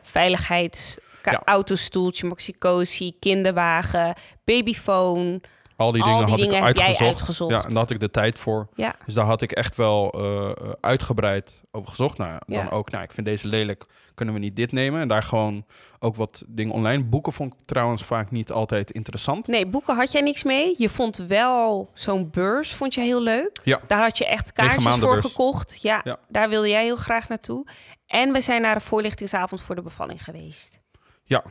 Ka- 1.21 1.31
Ja. 1.31 1.41
autostoeltje, 1.45 2.27
maxicosi, 2.27 3.19
kinderwagen, 3.19 4.13
babyfoon. 4.43 5.41
Al 5.79 5.91
die 5.91 6.01
al 6.03 6.07
dingen 6.09 6.25
die 6.25 6.29
had 6.35 6.39
dingen 6.43 6.57
ik 6.57 6.63
uitgezocht. 6.63 7.01
uitgezocht. 7.01 7.51
Ja, 7.51 7.63
en 7.63 7.69
daar 7.69 7.77
had 7.77 7.89
ik 7.89 7.99
de 7.99 8.09
tijd 8.11 8.39
voor. 8.39 8.67
Ja, 8.75 8.95
Dus 9.05 9.13
daar 9.13 9.25
had 9.25 9.41
ik 9.41 9.51
echt 9.51 9.75
wel 9.75 10.11
eh, 10.11 10.69
uitgebreid 10.81 11.61
over 11.71 11.89
gezocht. 11.89 12.17
Nou, 12.17 12.39
dan 12.47 12.57
Ja. 12.63 12.69
ook, 12.69 12.91
nou, 12.91 13.03
ik 13.03 13.11
vind 13.11 13.25
deze 13.27 13.47
lelijk, 13.47 13.85
kunnen 14.15 14.33
we 14.33 14.39
niet 14.39 14.55
dit 14.55 14.71
nemen? 14.71 15.01
En 15.01 15.07
daar 15.07 15.23
gewoon 15.23 15.65
ook 15.99 16.15
wat 16.15 16.43
dingen 16.47 16.73
online. 16.73 17.03
Boeken 17.03 17.33
vond 17.33 17.53
ik 17.53 17.59
trouwens 17.65 18.03
vaak 18.03 18.31
niet 18.31 18.51
altijd 18.51 18.91
interessant. 18.91 19.47
nee, 19.47 19.65
boeken 19.67 19.95
had 19.95 20.11
jij 20.11 20.21
niks 20.21 20.43
mee. 20.43 20.75
Je 20.77 20.89
vond 20.89 21.17
wel 21.17 21.89
zo'n 21.93 22.29
beurs, 22.29 22.73
vond 22.73 22.93
je 22.93 23.01
heel 23.01 23.21
leuk. 23.21 23.59
Ja. 23.63 23.79
Daar 23.87 24.01
had 24.01 24.17
je 24.17 24.25
echt 24.25 24.51
kaartjes 24.53 24.95
voor 24.97 25.09
beurs. 25.13 25.25
gekocht. 25.25 25.81
Ja, 25.81 26.01
Ja. 26.03 26.17
daar 26.27 26.49
wilde 26.49 26.69
jij 26.69 26.83
heel 26.83 26.95
graag 26.95 27.29
naartoe. 27.29 27.67
En 28.05 28.31
we 28.31 28.41
zijn 28.41 28.61
naar 28.61 28.75
een 28.75 28.81
voorlichtingsavond 28.81 29.61
voor 29.61 29.75
de 29.75 29.81
bevalling 29.81 30.23
geweest. 30.23 30.79
Ja, 31.23 31.43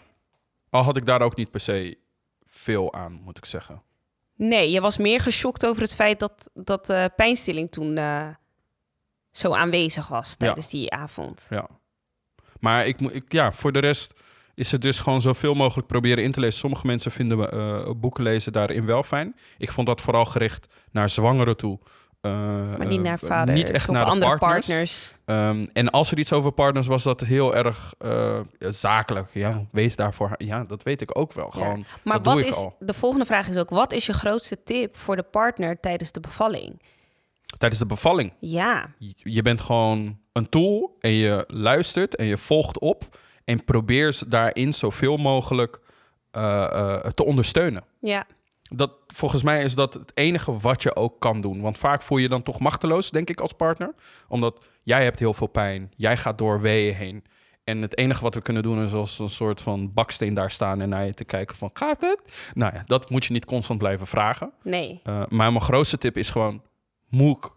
al 0.70 0.82
had 0.82 0.97
ik 0.97 1.06
daar 1.06 1.23
ook 1.23 1.37
niet 1.37 1.50
per 1.50 1.61
se 1.61 1.99
veel 2.47 2.92
aan, 2.94 3.12
moet 3.25 3.37
ik 3.38 3.44
zeggen. 3.44 3.82
Nee, 4.38 4.71
je 4.71 4.80
was 4.80 4.97
meer 4.97 5.21
geschokt 5.21 5.66
over 5.66 5.83
het 5.83 5.95
feit 5.95 6.18
dat, 6.18 6.50
dat 6.54 6.87
de 6.87 7.11
pijnstilling 7.16 7.71
toen 7.71 7.97
eh, 7.97 8.28
zo 9.33 9.54
aanwezig 9.54 10.09
was 10.09 10.37
tijdens 10.37 10.71
die 10.71 10.92
avond. 10.92 11.47
Ja. 11.50 11.68
Maar 12.61 12.87
ik, 12.87 13.00
ik, 13.00 13.33
ja, 13.33 13.52
voor 13.52 13.73
de 13.73 13.78
rest 13.78 14.14
is 14.54 14.73
het 14.73 14.83
dus 14.83 14.99
gewoon 14.99 15.21
zoveel 15.21 15.54
mogelijk 15.54 15.88
proberen 15.88 16.25
in 16.25 16.33
te 16.33 16.40
lezen. 16.40 16.59
Sommige 16.59 16.87
mensen 16.87 17.11
vinden 17.11 17.50
eh, 17.50 17.90
boeken 17.97 18.23
lezen 18.23 18.52
daarin 18.52 18.87
wel 18.87 19.02
fijn. 19.02 19.37
Ik 19.59 19.71
vond 19.71 19.87
dat 19.87 20.00
vooral 20.00 20.25
gericht 20.25 20.66
naar 20.90 21.11
zwangeren 21.11 21.57
toe. 21.57 21.78
Eh, 22.20 22.32
Maar 22.78 22.87
niet 22.87 22.98
eh, 22.98 23.04
naar 23.04 23.18
vaders 23.18 23.58
Niet 23.58 23.70
echt 23.70 23.88
of 23.88 23.94
naar 23.94 24.04
de 24.04 24.10
andere 24.10 24.38
partners. 24.38 24.66
partners. 24.66 25.14
Ehm, 25.25 25.66
en 25.72 25.90
als 25.90 26.10
er 26.10 26.18
iets 26.18 26.32
over 26.32 26.52
partners 26.52 26.87
was, 26.87 27.02
dat 27.02 27.20
heel 27.20 27.54
erg 27.56 27.94
eh, 27.98 28.40
zakelijk. 28.58 29.28
Ja, 29.32 29.64
wees 29.72 29.96
daarvoor. 29.96 30.30
Ja, 30.37 30.64
dat 30.64 30.82
weet 30.82 31.00
ik 31.00 31.18
ook 31.18 31.32
wel. 31.32 31.50
Gewoon, 31.50 31.84
Maar 32.04 32.22
wat 32.22 32.38
is, 32.42 32.54
al. 32.54 32.76
de 32.78 32.94
volgende 32.94 33.25
vraag 33.26 33.48
is 33.48 33.56
ook, 33.56 33.70
wat 33.70 33.92
is 33.92 34.06
je 34.06 34.12
grootste 34.12 34.62
tip 34.62 34.96
voor 34.96 35.16
de 35.16 35.22
partner 35.22 35.80
tijdens 35.80 36.12
de 36.12 36.20
bevalling? 36.20 36.82
Tijdens 37.58 37.80
de 37.80 37.87
bevalling. 37.87 38.32
Ja, 38.40 38.90
Je- 39.25 39.42
bent 39.42 39.60
gewoon 39.60 40.18
een 40.32 40.48
tool 40.48 40.96
en 41.00 41.10
je 41.10 41.44
luistert 41.48 42.16
en 42.16 42.26
je 42.26 42.38
volgt 42.38 42.78
op. 42.78 43.18
En 43.44 43.64
probeer 43.64 44.12
ze 44.12 44.28
daarin 44.28 44.72
zoveel 44.75 45.16
mogelijk 45.16 45.80
eh, 46.30 46.64
eh, 46.64 47.06
te 47.06 47.25
ondersteunen. 47.25 47.84
ja, 48.00 48.26
Dat, 48.68 48.92
volgens 49.06 49.42
mij 49.42 49.62
is 49.62 49.75
dat 49.75 49.94
het 49.94 50.12
enige 50.14 50.58
wat 50.58 50.82
je 50.82 50.96
ook 50.96 51.20
kan 51.20 51.40
doen. 51.40 51.60
Want 51.60 51.78
vaak 51.78 52.02
voel 52.02 52.18
je 52.18 52.22
je 52.22 52.28
dan 52.28 52.42
toch 52.42 52.58
machteloos, 52.58 53.10
denk 53.10 53.30
ik, 53.30 53.40
als 53.40 53.52
partner. 53.52 53.94
Omdat 54.28 54.64
jij 54.82 55.04
hebt 55.04 55.18
heel 55.18 55.34
veel 55.34 55.46
pijn. 55.46 55.92
Jij 55.96 56.16
gaat 56.16 56.38
door 56.38 56.60
weeën 56.60 56.94
heen. 56.94 57.25
En 57.64 57.82
het 57.82 57.96
enige 57.96 58.22
wat 58.22 58.34
we 58.34 58.40
kunnen 58.40 58.62
doen 58.62 58.82
is 58.82 58.92
als 58.92 59.18
een 59.18 59.28
soort 59.28 59.60
van 59.60 59.92
baksteen 59.92 60.34
daar 60.34 60.50
staan 60.50 60.80
en 60.80 60.88
naar 60.88 61.06
je 61.06 61.14
te 61.14 61.25
kijken 61.25 61.56
van, 61.56 61.71
gaat 61.73 62.00
het? 62.00 62.50
Nou 62.54 62.75
ja, 62.75 62.82
dat 62.86 63.10
moet 63.10 63.25
je 63.25 63.32
niet 63.32 63.45
constant 63.45 63.78
blijven 63.78 64.06
vragen. 64.06 64.52
nee. 64.62 65.00
Uh, 65.04 65.23
maar 65.28 65.52
mijn 65.52 65.60
grootste 65.60 65.99
tip 65.99 66.16
is 66.16 66.30
gewoon: 66.30 66.62
moet 67.08 67.36
ik, 67.36 67.50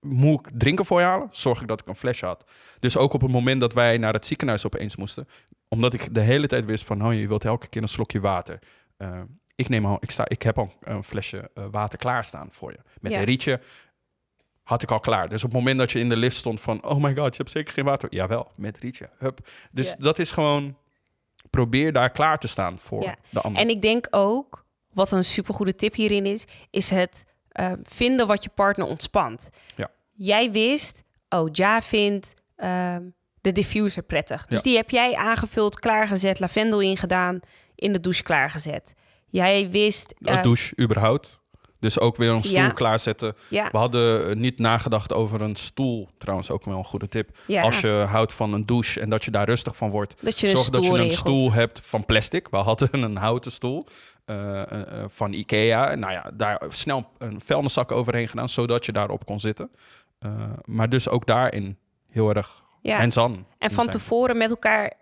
moet 0.00 0.40
ik 0.40 0.58
drinken 0.58 0.86
voor 0.86 1.00
je 1.00 1.06
halen? 1.06 1.28
Zorg 1.30 1.60
ik 1.60 1.68
dat 1.68 1.80
ik 1.80 1.88
een 1.88 1.96
flesje 1.96 2.26
had. 2.26 2.44
Dus 2.78 2.96
ook 2.96 3.12
op 3.12 3.20
het 3.20 3.30
moment 3.30 3.60
dat 3.60 3.72
wij 3.72 3.98
naar 3.98 4.12
het 4.12 4.26
ziekenhuis 4.26 4.66
opeens 4.66 4.96
moesten, 4.96 5.28
omdat 5.68 5.92
ik 5.92 6.14
de 6.14 6.20
hele 6.20 6.46
tijd 6.46 6.64
wist 6.64 6.84
van: 6.84 7.06
oh, 7.06 7.14
je 7.14 7.28
wilt 7.28 7.44
elke 7.44 7.68
keer 7.68 7.82
een 7.82 7.88
slokje 7.88 8.20
water. 8.20 8.58
Uh, 8.98 9.20
ik, 9.56 9.68
neem 9.68 9.86
al, 9.86 9.96
ik, 10.00 10.10
sta, 10.10 10.28
ik 10.28 10.42
heb 10.42 10.58
al 10.58 10.72
een 10.80 11.04
flesje 11.04 11.50
uh, 11.54 11.64
water 11.70 11.98
klaarstaan 11.98 12.48
voor 12.50 12.70
je. 12.70 12.78
Met 13.00 13.12
Ja. 13.12 13.18
een 13.18 13.24
rietje 13.24 13.60
had 14.62 14.82
ik 14.82 14.90
al 14.90 15.00
klaar. 15.00 15.28
Dus 15.28 15.44
op 15.44 15.50
het 15.50 15.58
moment 15.58 15.78
dat 15.78 15.90
je 15.90 15.98
in 15.98 16.08
de 16.08 16.16
lift 16.16 16.36
stond 16.36 16.60
van... 16.60 16.84
oh 16.84 17.02
my 17.02 17.14
god, 17.14 17.30
je 17.30 17.36
hebt 17.36 17.50
zeker 17.50 17.72
geen 17.72 17.84
water. 17.84 18.14
Jawel, 18.14 18.50
met 18.54 18.78
rietje. 18.78 19.10
Hup. 19.18 19.48
Dus 19.70 19.88
Ja. 19.90 19.96
dat 19.98 20.18
is 20.18 20.30
gewoon... 20.30 20.76
probeer 21.50 21.92
daar 21.92 22.10
klaar 22.10 22.38
te 22.38 22.48
staan 22.48 22.78
voor 22.78 23.02
Ja. 23.02 23.16
de 23.30 23.40
ander. 23.40 23.62
En 23.62 23.68
ik 23.68 23.82
denk 23.82 24.06
ook, 24.10 24.64
wat 24.92 25.12
een 25.12 25.24
supergoede 25.24 25.74
tip 25.74 25.94
hierin 25.94 26.26
is, 26.26 26.44
is 26.70 26.90
het 26.90 27.24
eh, 27.48 27.72
vinden 27.82 28.26
wat 28.26 28.42
je 28.42 28.50
partner 28.54 28.86
ontspant. 28.86 29.48
Ja. 29.76 29.90
Jij 30.12 30.50
wist, 30.50 31.02
oh, 31.28 31.48
Ja 31.52 31.82
vindt 31.82 32.34
ehm, 32.56 33.02
de 33.40 33.52
diffuser 33.52 34.02
prettig. 34.02 34.46
Dus 34.46 34.62
die 34.62 34.76
heb 34.76 34.90
jij 34.90 35.14
aangevuld, 35.14 35.78
klaargezet, 35.78 36.40
lavendel 36.40 36.80
ingedaan, 36.80 37.40
in 37.74 37.92
de 37.92 38.00
douche 38.00 38.22
klaargezet. 38.22 38.94
Jij 39.36 39.70
wist... 39.70 40.14
Een 40.18 40.36
eh, 40.36 40.42
douche 40.42 40.74
überhaupt. 40.80 41.38
Dus 41.80 42.00
ook 42.00 42.16
weer 42.16 42.32
een 42.32 42.42
stoel 42.42 42.58
Ja. 42.58 42.70
klaarzetten. 42.70 43.36
ja, 43.48 43.68
We 43.72 43.78
hadden 43.78 44.28
eh, 44.30 44.36
niet 44.36 44.58
nagedacht 44.58 45.12
over 45.12 45.40
een 45.40 45.56
stoel. 45.56 46.08
Trouwens 46.18 46.50
ook 46.50 46.64
wel 46.64 46.78
een 46.78 46.84
goede 46.84 47.08
tip. 47.08 47.38
ja, 47.46 47.62
Als 47.62 47.80
je 47.80 47.88
houdt 48.08 48.32
van 48.32 48.52
een 48.52 48.66
douche 48.66 49.00
en 49.00 49.10
dat 49.10 49.24
je 49.24 49.30
daar 49.30 49.46
rustig 49.46 49.76
van 49.76 49.90
wordt. 49.90 50.14
dat 50.20 50.40
je 50.40 50.46
een 50.48 50.56
Zorg 50.56 50.70
dat 50.70 50.84
je 50.84 50.90
een 50.90 50.96
regelt. 50.96 51.14
stoel 51.18 51.52
hebt 51.52 51.80
van 51.80 52.04
plastic. 52.04 52.48
We 52.50 52.56
hadden 52.56 52.88
een 53.04 53.16
houten 53.16 53.52
stoel 53.52 53.86
eh, 54.24 54.62
van 55.08 55.32
Ikea. 55.32 55.94
Nou 55.94 56.12
ja, 56.12 56.30
daar 56.34 56.62
snel 56.68 57.06
een 57.18 57.40
vuilniszak 57.44 57.92
overheen 57.92 58.28
gedaan, 58.28 58.48
zodat 58.48 58.86
je 58.86 58.92
daarop 58.92 59.24
kon 59.26 59.40
zitten. 59.40 59.70
Maar 60.64 60.88
dus 60.88 61.08
ook 61.08 61.26
daarin 61.26 61.78
heel 62.10 62.28
erg 62.34 62.62
hands-on. 62.82 63.46
En 63.58 63.70
van 63.70 63.84
zijn. 63.84 63.90
tevoren 63.90 64.36
met 64.36 64.50
elkaar 64.50 64.92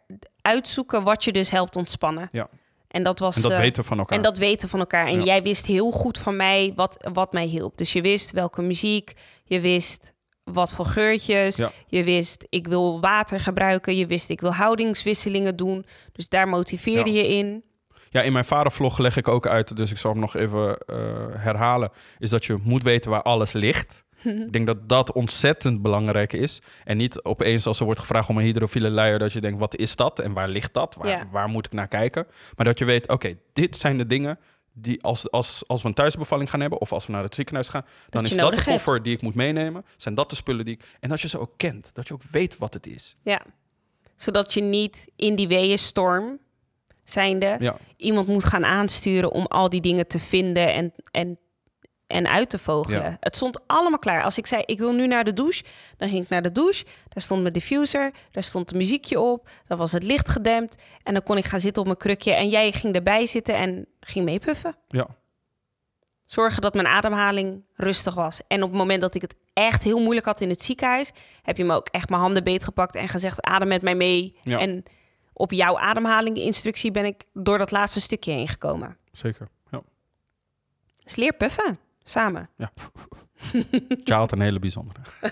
uitzoeken 0.41 1.03
wat 1.03 1.25
je 1.25 1.33
dus 1.33 1.51
helpt 1.51 1.77
ontspannen. 1.77 2.29
Ja. 2.33 2.49
En 2.95 3.03
dat 3.03 3.19
was. 3.19 3.37
En 3.37 3.43
dat 3.43 3.51
eh, 3.51 3.59
weten 3.59 3.83
we 3.83 3.89
van 3.89 3.99
elkaar. 3.99 4.17
En 4.17 4.23
dat 4.23 4.39
weten 4.39 4.69
van 4.69 4.79
elkaar. 4.79 5.07
En 5.07 5.19
Ja. 5.19 5.25
jij 5.25 5.43
wist 5.43 5.67
heel 5.67 5.91
goed 5.91 6.19
van 6.19 6.37
mij 6.37 6.73
wat, 6.77 6.97
wat 7.13 7.33
mij 7.33 7.45
hielp. 7.45 7.77
Dus 7.79 7.93
je 7.93 8.01
wist 8.03 8.31
welke 8.31 8.63
muziek, 8.63 9.13
je 9.45 9.61
wist 9.61 10.13
wat 10.45 10.73
voor 10.73 10.87
geurtjes, 10.87 11.57
Ja. 11.57 11.71
je 11.87 12.05
wist 12.05 12.47
ik 12.49 12.67
wil 12.67 13.01
water 13.01 13.41
gebruiken, 13.41 13.97
je 13.97 14.07
wist 14.07 14.31
ik 14.31 14.41
wil 14.41 14.53
houdingswisselingen 14.55 15.57
doen. 15.57 15.87
Dus 16.13 16.29
daar 16.29 16.49
motiveerde 16.49 17.13
Ja. 17.13 17.23
je 17.23 17.29
in. 17.29 17.65
Ja, 18.11 18.23
in 18.23 18.33
mijn 18.33 18.45
vadervlog 18.45 18.99
leg 18.99 19.17
ik 19.17 19.29
ook 19.29 19.47
uit, 19.47 19.77
dus 19.77 19.91
ik 19.91 19.97
zal 19.99 20.11
hem 20.11 20.21
nog 20.21 20.37
even 20.37 20.79
eh, 20.79 20.97
herhalen, 21.37 21.91
is 22.19 22.31
dat 22.31 22.45
je 22.45 22.59
moet 22.63 22.83
weten 22.83 23.11
waar 23.11 23.23
alles 23.23 23.53
ligt. 23.53 24.04
Ik 24.25 24.53
denk 24.53 24.67
dat 24.67 24.89
dat 24.89 25.13
ontzettend 25.13 25.83
belangrijk 25.83 26.33
is. 26.33 26.61
En 26.85 26.97
niet 26.97 27.25
opeens 27.25 27.67
als 27.67 27.79
er 27.79 27.85
wordt 27.85 28.01
gevraagd 28.01 28.29
om 28.29 28.39
een 28.39 28.45
hydrofiele 28.45 28.91
luier, 28.91 29.19
dat 29.19 29.33
je 29.33 29.41
denkt, 29.41 29.59
wat 29.59 29.77
is 29.77 29.97
dat 29.97 30.19
en 30.19 30.33
waar 30.33 30.49
ligt 30.49 30.75
dat? 30.75 30.95
Waar, 30.95 31.09
Ja. 31.09 31.27
waar 31.31 31.49
moet 31.49 31.67
ik 31.67 31.73
naar 31.73 31.89
kijken? 31.89 32.27
Maar 32.57 32.67
dat 32.67 32.79
je 32.79 32.85
weet, 32.85 33.09
oké, 33.09 33.37
dit 33.53 33.77
zijn 33.77 33.97
de 33.97 34.07
dingen 34.07 34.39
die 34.73 35.03
als, 35.03 35.31
als, 35.31 35.63
als 35.67 35.83
we 35.83 35.89
een 35.89 35.95
thuisbevalling 35.95 36.51
gaan 36.51 36.61
hebben 36.61 36.81
of 36.81 36.93
als 36.93 37.07
we 37.07 37.13
naar 37.13 37.23
het 37.23 37.35
ziekenhuis 37.35 37.69
gaan, 37.69 37.85
dan 38.09 38.25
is 38.25 38.37
dat 38.37 38.55
de 38.55 38.65
koffer 38.65 39.03
die 39.03 39.15
ik 39.15 39.23
moet 39.23 39.35
meenemen. 39.35 39.85
Zijn 39.97 40.15
dat 40.15 40.31
de 40.31 40.37
spullen 40.37 40.65
die 40.65 40.75
ik... 40.75 40.85
En 41.01 41.09
dat 41.09 41.21
je 41.21 41.29
ze 41.29 41.39
ook 41.39 41.53
kent, 41.57 41.91
dat 41.93 42.09
je 42.09 42.15
ook 42.15 42.23
weet 42.31 42.59
wat 42.59 42.75
het 42.75 42.87
is. 42.87 43.17
Ja. 43.23 43.43
Zodat 44.17 44.55
je 44.55 44.61
niet 44.61 45.09
in 45.17 45.35
die 45.35 45.49
weeënstorm 45.49 46.39
zijnde 47.05 47.57
Ja, 47.61 47.77
iemand 47.97 48.27
moet 48.27 48.45
gaan 48.45 48.65
aansturen 48.65 49.31
om 49.33 49.47
al 49.47 49.69
die 49.69 49.81
dingen 49.81 50.07
te 50.07 50.19
vinden 50.19 50.73
en, 50.73 50.93
en, 51.11 51.39
en 52.15 52.29
uit 52.29 52.51
te 52.51 52.59
vogelen. 52.59 53.03
Ja. 53.03 53.17
Het 53.21 53.37
stond 53.37 53.61
allemaal 53.67 53.99
klaar. 53.99 54.23
Als 54.23 54.39
ik 54.39 54.47
zei, 54.47 54.63
ik 54.67 54.79
wil 54.79 54.93
nu 54.93 55.07
naar 55.07 55.25
de 55.25 55.33
douche, 55.33 55.65
dan 55.97 56.09
ging 56.09 56.23
ik 56.23 56.29
naar 56.29 56.43
de 56.43 56.53
douche. 56.53 56.85
Daar 57.09 57.23
stond 57.23 57.41
mijn 57.41 57.53
diffuser, 57.53 58.13
daar 58.31 58.43
stond 58.43 58.73
een 58.73 58.79
muziekje 58.79 59.21
op, 59.21 59.49
dan 59.67 59.79
was 59.79 59.93
het 59.93 60.03
licht 60.03 60.29
gedempt. 60.29 60.83
En 61.03 61.13
dan 61.13 61.23
kon 61.23 61.37
ik 61.37 61.45
gaan 61.45 61.61
zitten 61.61 61.83
op 61.83 61.89
mijn 61.89 61.99
krukje 61.99 62.33
en 62.33 62.49
jij 62.49 62.73
ging 62.73 62.95
erbij 62.95 63.27
zitten 63.27 63.55
en 63.55 63.87
ging 64.01 64.25
meepuffen. 64.25 64.77
ja. 64.89 65.07
Zorgen 66.25 66.63
dat 66.63 66.75
mijn 66.75 66.87
ademhaling 66.87 67.65
rustig 67.75 68.15
was. 68.15 68.41
En 68.49 68.63
op 68.63 68.69
het 68.69 68.79
moment 68.79 69.01
dat 69.01 69.15
ik 69.15 69.23
het 69.23 69.35
echt 69.53 69.83
heel 69.83 70.01
moeilijk 70.01 70.27
had 70.27 70.41
in 70.41 70.49
het 70.49 70.63
ziekenhuis, 70.63 71.13
heb 71.43 71.57
je 71.57 71.65
me 71.65 71.75
ook 71.75 71.89
echt 71.89 72.09
mijn 72.09 72.21
handen 72.21 72.45
beetgepakt 72.45 72.95
en 72.95 73.09
gezegd: 73.09 73.43
adem 73.43 73.69
met 73.69 73.83
mij 73.83 73.95
mee. 73.95 74.37
Ja. 74.41 74.59
En 74.59 74.83
op 75.33 75.53
jouw 75.53 75.79
ademhaling-instructie 75.79 76.91
ben 76.91 77.05
ik 77.05 77.25
door 77.33 77.59
dat 77.59 77.71
laatste 77.71 78.01
stukje 78.01 78.33
heen 78.33 78.49
gekomen. 78.49 78.97
Zeker. 79.13 79.49
Ja. 79.71 79.83
Dus 81.03 81.17
leer 81.17 81.33
puffen, 81.33 81.79
samen. 82.05 82.49
ja. 82.57 82.73
Child 84.05 84.33
een 84.33 84.41
hele 84.41 84.59
bijzondere. 84.59 85.01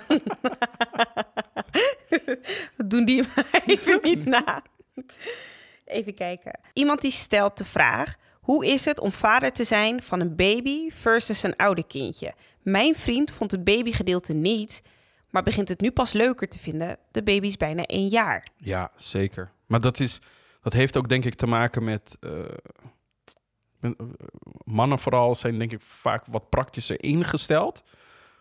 Doen 2.87 3.05
die 3.05 3.23
maar 3.23 3.63
even 3.67 3.99
niet 4.03 4.25
na. 4.25 4.63
Even 5.85 6.15
kijken. 6.15 6.59
Iemand 6.73 7.01
die 7.01 7.11
stelt 7.11 7.59
de 7.59 7.65
vraag: 7.65 8.17
hoe 8.41 8.67
is 8.67 8.85
het 8.85 9.01
om 9.01 9.13
vader 9.13 9.53
te 9.53 9.65
zijn 9.65 10.03
van 10.03 10.21
een 10.21 10.37
baby 10.37 10.91
versus 10.91 11.43
een 11.43 11.57
oude 11.57 11.87
kindje? 11.87 12.35
Mijn 12.63 12.95
vriend 12.95 13.33
vond 13.33 13.51
het 13.51 13.65
babygedeelte 13.65 14.33
niet, 14.33 14.83
maar 15.31 15.43
begint 15.43 15.69
het 15.69 15.81
nu 15.81 15.91
pas 15.91 16.13
leuker 16.13 16.49
te 16.49 16.59
vinden. 16.59 16.97
De 17.11 17.23
baby 17.23 17.47
is 17.47 17.57
bijna 17.57 17.85
één 17.85 18.09
jaar. 18.09 18.47
Ja, 18.57 18.91
zeker. 18.97 19.53
Maar 19.67 19.81
dat, 19.81 20.01
is, 20.01 20.19
dat 20.63 20.73
heeft 20.73 20.97
ook 20.97 21.09
denk 21.09 21.25
ik 21.25 21.35
te 21.35 21.47
maken 21.47 21.85
met... 21.85 22.17
eh, 22.21 22.31
eh, 23.83 23.91
mannen 24.65 24.99
vooral 24.99 25.35
zijn 25.35 25.59
denk 25.59 25.73
ik 25.73 25.81
vaak 25.81 26.25
wat 26.27 26.49
praktischer 26.49 27.03
ingesteld. 27.03 27.83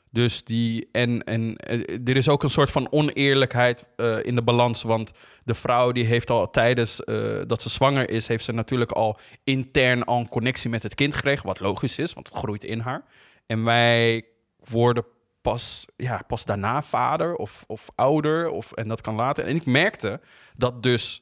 Dus 0.10 0.44
die... 0.44 0.90
En, 0.92 1.24
en 1.24 1.56
eh, 1.56 2.08
er 2.08 2.18
is 2.18 2.30
ook 2.30 2.44
een 2.44 2.50
soort 2.50 2.70
van 2.70 2.92
oneerlijkheid 2.92 3.90
eh, 3.96 4.24
in 4.24 4.36
de 4.36 4.42
balans. 4.42 4.84
Want 4.84 5.12
de 5.44 5.54
vrouw 5.54 5.92
die 5.92 6.06
heeft 6.06 6.30
al 6.30 6.50
tijdens 6.50 7.02
dat 7.48 7.62
ze 7.62 7.70
zwanger 7.70 8.10
is... 8.10 8.28
heeft 8.28 8.44
ze 8.44 8.52
natuurlijk 8.52 8.92
al 8.92 9.20
intern 9.44 10.04
al 10.04 10.20
een 10.20 10.30
connectie 10.30 10.70
met 10.70 10.84
het 10.84 10.96
kind 10.96 11.14
gekregen. 11.14 11.46
Wat 11.46 11.60
logisch 11.60 11.98
is, 11.98 12.14
want 12.14 12.28
het 12.28 12.38
groeit 12.38 12.64
in 12.64 12.80
haar. 12.80 13.04
En 13.46 13.64
wij 13.64 14.26
worden 14.70 15.06
pas, 15.42 15.86
ja, 15.96 16.22
pas 16.28 16.46
daarna 16.46 16.82
vader 16.82 17.36
of, 17.36 17.64
of 17.68 17.90
ouder. 17.96 18.50
Of, 18.50 18.72
en 18.72 18.88
dat 18.88 19.02
kan 19.02 19.16
later. 19.16 19.46
En 19.46 19.56
ik 19.56 19.66
merkte 19.66 20.20
dat 20.56 20.84
dus 20.84 21.22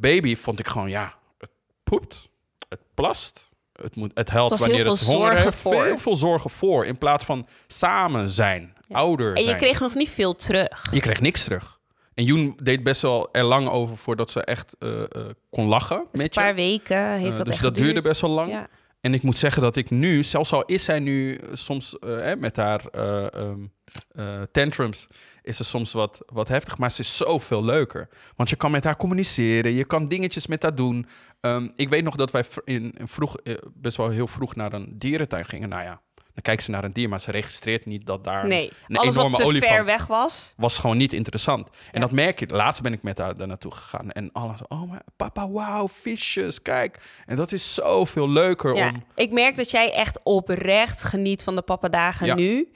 baby 0.00 0.36
vond 0.36 0.58
ik 0.58 0.66
gewoon, 0.66 0.90
ja, 0.90 1.14
het 1.38 1.50
poept, 1.82 2.28
het 2.68 2.80
plast. 2.94 3.48
Het, 3.82 3.96
moet, 3.96 4.10
het 4.14 4.30
helpt 4.30 4.50
Het 4.50 4.60
wanneer 4.60 4.86
het 4.86 5.00
honger 5.04 5.20
zorgen 5.26 5.42
heeft. 5.44 5.56
voor. 5.56 5.82
Veel, 5.82 5.98
veel 5.98 6.16
zorgen 6.16 6.50
voor. 6.50 6.86
In 6.86 6.98
plaats 6.98 7.24
van 7.24 7.46
samen 7.66 8.30
zijn, 8.30 8.72
ouder 8.90 9.34
En 9.34 9.40
je 9.42 9.48
zijn. 9.48 9.56
kreeg 9.56 9.80
nog 9.80 9.94
niet 9.94 10.10
veel 10.10 10.34
terug. 10.34 10.86
Je 10.92 11.00
kreeg 11.00 11.20
niks 11.20 11.44
terug. 11.44 11.76
En 12.14 12.24
Joen 12.24 12.58
deed 12.62 12.82
best 12.82 13.02
wel 13.02 13.28
er 13.32 13.44
lang 13.44 13.68
over 13.68 13.96
voordat 13.96 14.30
ze 14.30 14.44
echt 14.44 14.74
eh, 14.78 15.00
eh, 15.02 15.06
kon 15.50 15.66
lachen 15.66 15.98
Dus 16.12 16.22
met 16.22 16.36
een 16.36 16.42
paar 16.42 16.48
je. 16.48 16.54
weken 16.54 17.10
heeft 17.12 17.30
Eh, 17.30 17.36
dat 17.36 17.46
dus 17.46 17.54
echt 17.54 17.62
dat 17.62 17.74
duurde 17.74 17.88
geduurd. 17.88 18.04
best 18.06 18.20
wel 18.20 18.30
lang. 18.30 18.50
Ja. 18.50 18.68
En 19.00 19.14
ik 19.14 19.22
moet 19.22 19.36
zeggen 19.36 19.62
dat 19.62 19.76
ik 19.76 19.90
nu, 19.90 20.22
zelfs 20.22 20.52
al 20.52 20.64
is 20.64 20.84
zij 20.84 20.98
nu 20.98 21.40
soms 21.52 21.98
eh, 21.98 22.34
met 22.38 22.56
haar 22.56 22.84
eh, 22.86 24.42
tantrums, 24.52 25.06
is 25.48 25.56
ze 25.56 25.64
soms 25.64 25.92
wat, 25.92 26.20
wat 26.26 26.48
heftig, 26.48 26.78
maar 26.78 26.90
ze 26.90 27.00
is 27.00 27.16
zoveel 27.16 27.64
leuker. 27.64 28.08
Want 28.36 28.50
je 28.50 28.56
kan 28.56 28.70
met 28.70 28.84
haar 28.84 28.96
communiceren, 28.96 29.72
je 29.72 29.84
kan 29.84 30.08
dingetjes 30.08 30.46
met 30.46 30.62
haar 30.62 30.74
doen. 30.74 31.06
Ehm, 31.40 31.68
ik 31.76 31.88
weet 31.88 32.04
nog 32.04 32.16
dat 32.16 32.30
wij 32.30 32.44
in, 32.64 32.94
in 32.98 33.08
vroeg, 33.08 33.36
eh, 33.36 33.54
best 33.74 33.96
wel 33.96 34.08
heel 34.08 34.26
vroeg 34.26 34.54
naar 34.54 34.72
een 34.72 34.92
dierentuin 34.98 35.44
gingen. 35.44 35.68
Nou 35.68 35.82
ja, 35.82 36.00
dan 36.14 36.42
kijkt 36.42 36.62
ze 36.62 36.70
naar 36.70 36.84
een 36.84 36.92
dier, 36.92 37.08
maar 37.08 37.20
ze 37.20 37.30
registreert 37.30 37.84
niet 37.84 38.06
dat 38.06 38.24
daar 38.24 38.46
Nee, 38.46 38.72
een 38.88 38.96
alles 38.96 39.14
enorme 39.14 39.30
wat 39.30 39.40
te 39.40 39.46
olifant 39.46 39.72
ver 39.74 39.84
weg 39.84 40.06
was. 40.06 40.54
was 40.56 40.78
gewoon 40.78 40.96
niet 40.96 41.12
interessant. 41.12 41.68
En 41.68 41.74
Ja. 41.92 42.00
dat 42.00 42.10
merk 42.12 42.38
je. 42.40 42.46
Laatst 42.46 42.82
ben 42.82 42.92
ik 42.92 43.02
met 43.02 43.18
haar 43.18 43.36
daar 43.36 43.46
naartoe 43.46 43.72
gegaan. 43.74 44.10
En 44.10 44.32
alles, 44.32 44.60
oh 44.68 44.90
maar 44.90 45.02
papa, 45.16 45.50
wauw, 45.50 45.88
visjes, 45.88 46.62
kijk. 46.62 46.98
En 47.26 47.36
dat 47.36 47.52
is 47.52 47.74
zoveel 47.74 48.28
leuker 48.30 48.74
Ja. 48.76 48.88
om... 48.88 49.04
Ik 49.14 49.30
merk 49.32 49.56
dat 49.56 49.70
jij 49.70 49.92
echt 49.92 50.20
oprecht 50.22 51.02
geniet 51.02 51.42
van 51.44 51.54
de 51.56 51.62
papadagen 51.62 52.26
Ja. 52.26 52.34
nu. 52.34 52.68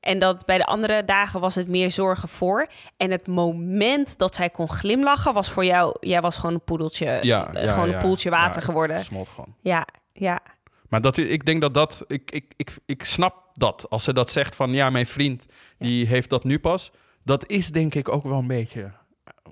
En 0.00 0.18
dat 0.18 0.46
bij 0.46 0.58
de 0.58 0.64
andere 0.64 1.04
dagen 1.04 1.40
was 1.40 1.54
het 1.54 1.68
meer 1.68 1.90
zorgen 1.90 2.28
voor. 2.28 2.66
En 2.96 3.10
het 3.10 3.26
moment 3.26 4.18
dat 4.18 4.34
zij 4.34 4.50
kon 4.50 4.68
glimlachen 4.68 5.32
was 5.34 5.50
voor 5.50 5.64
jou... 5.64 5.96
Jij 6.00 6.20
was 6.20 6.36
gewoon 6.36 6.54
een 6.54 6.64
poedeltje, 6.64 7.18
Ja, 7.22 7.52
eh, 7.52 7.64
ja, 7.64 7.72
gewoon 7.72 7.88
een 7.88 7.98
poeltje 7.98 8.30
water 8.30 8.60
Ja, 8.60 8.66
geworden. 8.66 9.04
Smolt 9.04 9.28
gewoon. 9.28 9.54
Ja, 9.60 9.86
ja. 10.12 10.40
Maar 10.88 11.00
dat, 11.00 11.16
ik 11.16 11.44
denk 11.44 11.60
dat 11.60 11.74
dat... 11.74 12.04
Ik, 12.06 12.30
ik, 12.30 12.52
ik, 12.56 12.76
ik 12.86 13.04
snap 13.04 13.34
dat. 13.52 13.86
Als 13.88 14.04
ze 14.04 14.12
dat 14.12 14.30
zegt 14.30 14.54
van... 14.54 14.72
Ja, 14.72 14.90
mijn 14.90 15.06
vriend, 15.06 15.46
die 15.78 16.06
heeft 16.06 16.30
dat 16.30 16.44
nu 16.44 16.58
pas. 16.58 16.90
Dat 17.24 17.48
is 17.48 17.70
denk 17.70 17.94
ik 17.94 18.08
ook 18.08 18.24
wel 18.24 18.38
een 18.38 18.46
beetje 18.46 18.92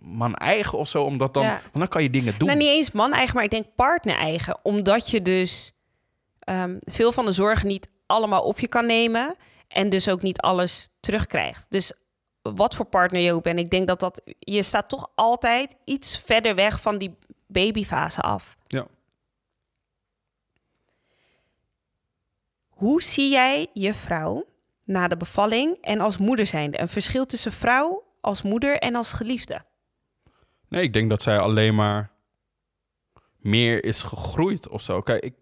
man 0.03 0.35
eigen 0.35 0.79
of 0.79 0.89
zo. 0.89 1.03
Omdat 1.03 1.35
dan... 1.35 1.43
Ja. 1.43 1.51
Want 1.51 1.73
dan 1.73 1.89
kan 1.89 2.03
je 2.03 2.11
dingen 2.11 2.35
doen. 2.39 2.49
Nou, 2.49 2.59
niet 2.59 2.69
eens 2.69 2.91
man-eigen, 2.91 3.35
maar 3.35 3.45
ik 3.45 3.51
denk 3.51 3.67
partner-eigen. 3.77 4.59
Omdat 4.63 5.11
je 5.11 5.23
dus 5.23 5.73
ehm, 6.39 6.77
veel 6.79 7.13
van 7.13 7.25
de 7.25 7.33
zorgen 7.33 7.69
niet 7.69 7.91
allemaal 8.07 8.43
op 8.43 8.59
je 8.59 8.69
kan 8.69 8.87
nemen. 8.87 9.37
En 9.69 9.89
dus 9.89 10.09
ook 10.09 10.23
niet 10.23 10.41
alles 10.41 10.89
terugkrijgt. 11.01 11.67
Dus 11.69 11.93
wat 12.43 12.75
voor 12.75 12.87
partner 12.87 13.21
je 13.21 13.33
ook 13.33 13.43
bent, 13.43 13.59
ik 13.59 13.71
denk 13.71 13.87
dat 13.87 14.01
dat... 14.01 14.23
Je 14.39 14.63
staat 14.63 14.89
toch 14.89 15.11
altijd 15.15 15.77
iets 15.85 16.19
verder 16.19 16.55
weg 16.55 16.81
van 16.81 16.99
die 16.99 17.19
babyfase 17.47 18.21
af. 18.21 18.57
Ja. 18.67 18.87
Hoe 22.69 23.03
zie 23.03 23.31
jij 23.31 23.67
je 23.73 23.95
vrouw 23.95 24.47
na 24.85 25.09
de 25.09 25.17
bevalling 25.17 25.77
en 25.81 26.01
als 26.01 26.19
moeder 26.19 26.47
zijnde? 26.47 26.81
Een 26.81 26.89
verschil 26.89 27.27
tussen 27.27 27.53
vrouw 27.53 28.05
als 28.21 28.43
moeder 28.43 28.79
en 28.79 28.95
als 28.95 29.13
geliefde? 29.13 29.65
Nee, 30.69 30.83
ik 30.83 30.93
denk 30.93 31.11
dat 31.11 31.23
zij 31.23 31.39
alleen 31.39 31.75
maar 31.75 32.11
meer 33.37 33.85
is 33.85 34.03
gegroeid 34.03 34.69
of 34.69 34.83
zo. 34.83 35.01
Kijk, 35.01 35.23
ik, 35.23 35.35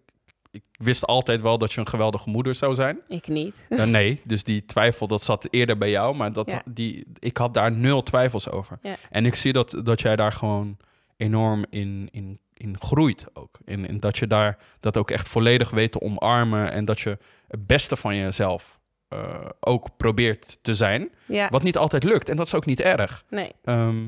ik 0.57 0.85
wist 0.85 1.05
altijd 1.05 1.41
wel 1.41 1.57
dat 1.57 1.73
je 1.73 1.79
een 1.79 1.87
geweldige 1.87 2.29
moeder 2.29 2.55
zou 2.55 2.75
zijn. 2.75 2.99
Ik 3.07 3.27
niet. 3.27 3.65
Nee, 3.69 4.21
dus 4.23 4.43
die 4.43 4.65
twijfel 4.65 5.07
dat 5.07 5.23
zat 5.23 5.47
eerder 5.49 5.77
bij 5.77 5.89
jou, 5.89 6.15
maar 6.15 6.33
dat, 6.33 6.51
Ja. 6.51 6.61
die, 6.65 7.05
ik 7.19 7.37
had 7.37 7.53
daar 7.53 7.71
nul 7.71 8.03
twijfels 8.03 8.49
over. 8.49 8.79
Ja. 8.81 8.95
En 9.09 9.25
ik 9.25 9.35
zie 9.35 9.53
dat, 9.53 9.79
dat 9.83 10.01
jij 10.01 10.15
daar 10.15 10.31
gewoon 10.31 10.77
enorm 11.17 11.65
in, 11.69 12.07
in, 12.11 12.39
in 12.53 12.75
groeit 12.79 13.25
ook. 13.33 13.59
En, 13.65 13.87
en 13.87 13.99
dat 13.99 14.17
je 14.17 14.27
daar 14.27 14.57
dat 14.79 14.97
ook 14.97 15.11
echt 15.11 15.27
volledig 15.29 15.69
weet 15.69 15.91
te 15.91 16.01
omarmen 16.01 16.71
en 16.71 16.85
dat 16.85 16.99
je 16.99 17.17
het 17.47 17.67
beste 17.67 17.95
van 17.95 18.15
jezelf 18.15 18.79
eh, 19.07 19.45
ook 19.59 19.89
probeert 19.97 20.57
te 20.61 20.73
zijn. 20.73 21.09
Ja, 21.25 21.47
Wat 21.49 21.63
niet 21.63 21.77
altijd 21.77 22.03
lukt 22.03 22.29
en 22.29 22.35
dat 22.35 22.45
is 22.47 22.53
ook 22.53 22.65
niet 22.65 22.79
erg. 22.81 23.23
nee. 23.29 23.51
Ehm, 23.63 24.07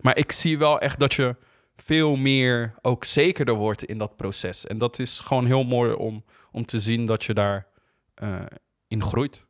maar 0.00 0.16
ik 0.18 0.32
zie 0.32 0.58
wel 0.58 0.80
echt 0.80 0.98
dat 1.00 1.14
je 1.14 1.36
veel 1.76 2.16
meer 2.16 2.74
ook 2.82 3.04
zekerder 3.04 3.54
wordt 3.54 3.84
in 3.84 3.98
dat 3.98 4.16
proces. 4.16 4.66
En 4.66 4.78
dat 4.78 4.98
is 4.98 5.20
gewoon 5.20 5.46
heel 5.46 5.64
mooi 5.64 5.92
om, 5.92 6.24
om 6.52 6.66
te 6.66 6.80
zien 6.80 7.06
dat 7.06 7.24
je 7.24 7.34
daar 7.34 7.66
eh, 8.14 8.40
in 8.88 9.02
groeit. 9.02 9.44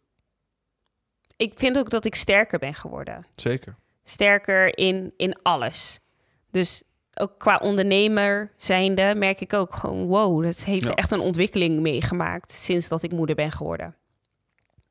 Ik 1.36 1.52
vind 1.56 1.78
ook 1.78 1.90
dat 1.90 2.04
ik 2.04 2.14
sterker 2.14 2.58
ben 2.58 2.74
geworden. 2.74 3.26
Zeker. 3.36 3.76
sterker 4.04 4.78
in, 4.78 5.12
in 5.16 5.38
alles. 5.42 6.00
Dus 6.50 6.82
ook 7.14 7.38
qua 7.38 7.56
ondernemer 7.56 8.52
zijnde 8.56 9.14
merk 9.16 9.40
ik 9.40 9.52
ook 9.52 9.74
gewoon... 9.74 10.06
wow, 10.06 10.42
dat 10.42 10.64
heeft 10.64 10.84
Ja. 10.84 10.94
echt 10.94 11.10
een 11.10 11.20
ontwikkeling 11.20 11.80
meegemaakt... 11.80 12.52
sinds 12.52 12.88
dat 12.88 13.02
ik 13.02 13.12
moeder 13.12 13.36
ben 13.36 13.52
geworden. 13.52 13.96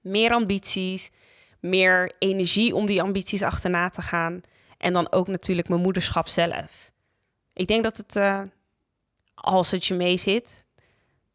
Meer 0.02 0.32
ambities, 0.32 1.12
meer 1.60 2.12
energie 2.20 2.76
om 2.76 2.86
die 2.86 3.02
ambities 3.02 3.42
achterna 3.42 3.90
te 3.90 4.02
gaan... 4.02 4.42
en 4.78 4.94
dan 4.94 5.12
ook 5.12 5.28
natuurlijk 5.28 5.70
mijn 5.70 5.82
moederschap 5.82 6.28
zelf. 6.28 6.92
Ik 7.56 7.68
denk 7.68 7.84
dat 7.84 7.98
het, 7.98 8.16
eh, 8.16 8.42
als 9.34 9.72
het 9.72 9.86
je 9.86 9.94
mee 9.94 10.18
zit... 10.18 10.66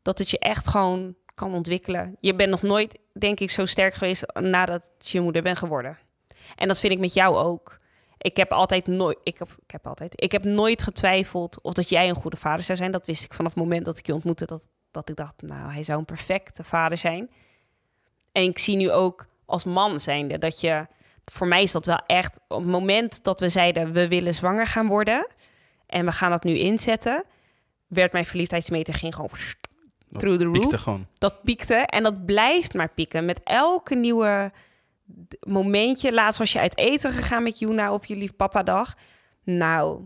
dat 0.03 0.19
het 0.19 0.31
je 0.31 0.39
echt 0.39 0.69
gewoon 0.69 1.15
kan 1.35 1.55
ontwikkelen. 1.55 2.17
Je 2.21 2.35
bent 2.35 2.51
nog 2.51 2.63
nooit, 2.63 2.99
denk 3.13 3.41
ik, 3.41 3.51
zo 3.51 3.67
sterk 3.67 3.95
geweest... 3.95 4.25
nadat 4.35 4.91
je 4.99 5.21
moeder 5.21 5.43
bent 5.43 5.59
geworden. 5.59 5.99
En 6.57 6.69
dat 6.69 6.81
vind 6.81 6.93
ik 6.93 6.99
met 6.99 7.15
jou 7.15 7.37
ook. 7.37 7.79
Ik 8.19 8.37
heb 8.37 8.53
altijd 8.53 8.87
nooit, 8.87 9.19
ik 9.23 9.39
heb, 9.39 9.49
ik 9.63 9.71
heb 9.71 9.87
altijd, 9.87 10.23
ik 10.23 10.33
heb 10.33 10.45
nooit 10.45 10.83
getwijfeld 10.83 11.61
of 11.61 11.73
dat 11.73 11.89
jij 11.89 12.09
een 12.09 12.15
goede 12.15 12.37
vader 12.37 12.65
zou 12.65 12.79
zijn. 12.79 12.91
Dat 12.91 13.07
wist 13.07 13.25
ik 13.25 13.35
vanaf 13.35 13.55
het 13.55 13.63
moment 13.63 13.85
dat 13.85 13.99
ik 13.99 14.07
je 14.07 14.15
ontmoette, 14.15 14.47
dat, 14.47 14.63
dat 14.91 15.09
ik 15.09 15.17
dacht, 15.17 15.43
nou, 15.43 15.73
hij 15.73 15.83
zou 15.83 15.99
een 15.99 16.05
perfecte 16.05 16.65
vader 16.65 16.99
zijn. 16.99 17.31
En 18.33 18.43
ik 18.43 18.59
zie 18.59 18.77
nu 18.77 18.91
ook 18.91 19.27
als 19.45 19.65
man 19.65 20.01
zijnde 20.01 20.39
dat 20.39 20.61
je, 20.61 20.87
voor 21.25 21.47
mij 21.47 21.63
is 21.63 21.73
dat 21.73 21.87
wel 21.87 22.01
echt, 22.07 22.41
op 22.49 22.59
het 22.59 22.71
moment 22.71 23.25
dat 23.25 23.41
we 23.41 23.49
zeiden, 23.49 23.93
we 23.93 24.09
willen 24.09 24.35
zwanger 24.35 24.67
gaan 24.67 24.87
worden 24.87 25.27
en 25.91 26.05
we 26.05 26.13
gaan 26.13 26.31
dat 26.31 26.45
nu 26.45 26.59
inzetten, 26.59 27.25
werd 27.87 28.13
mijn 28.13 28.27
verliefdheidsmeter 28.27 28.95
ging 28.95 29.15
gewoon 29.15 29.31
Dat 30.09 30.21
through 30.21 30.39
the 30.39 30.45
roof 30.45 30.59
piekte 30.59 30.79
gewoon. 30.79 31.07
dat 31.19 31.43
piekte 31.43 31.75
en 31.75 32.03
dat 32.03 32.27
blijft 32.27 32.75
maar 32.75 32.89
pieken. 32.89 33.25
Met 33.25 33.41
elke 33.45 33.95
nieuwe 33.95 34.53
momentje. 35.41 36.13
Laatst 36.13 36.39
was 36.39 36.53
je 36.53 36.59
uit 36.59 36.79
eten 36.79 37.13
gegaan 37.13 37.43
met 37.43 37.59
Juna 37.59 37.93
op 37.93 38.05
jullie 38.05 38.33
papadag. 38.33 38.95
Nou, 39.45 40.01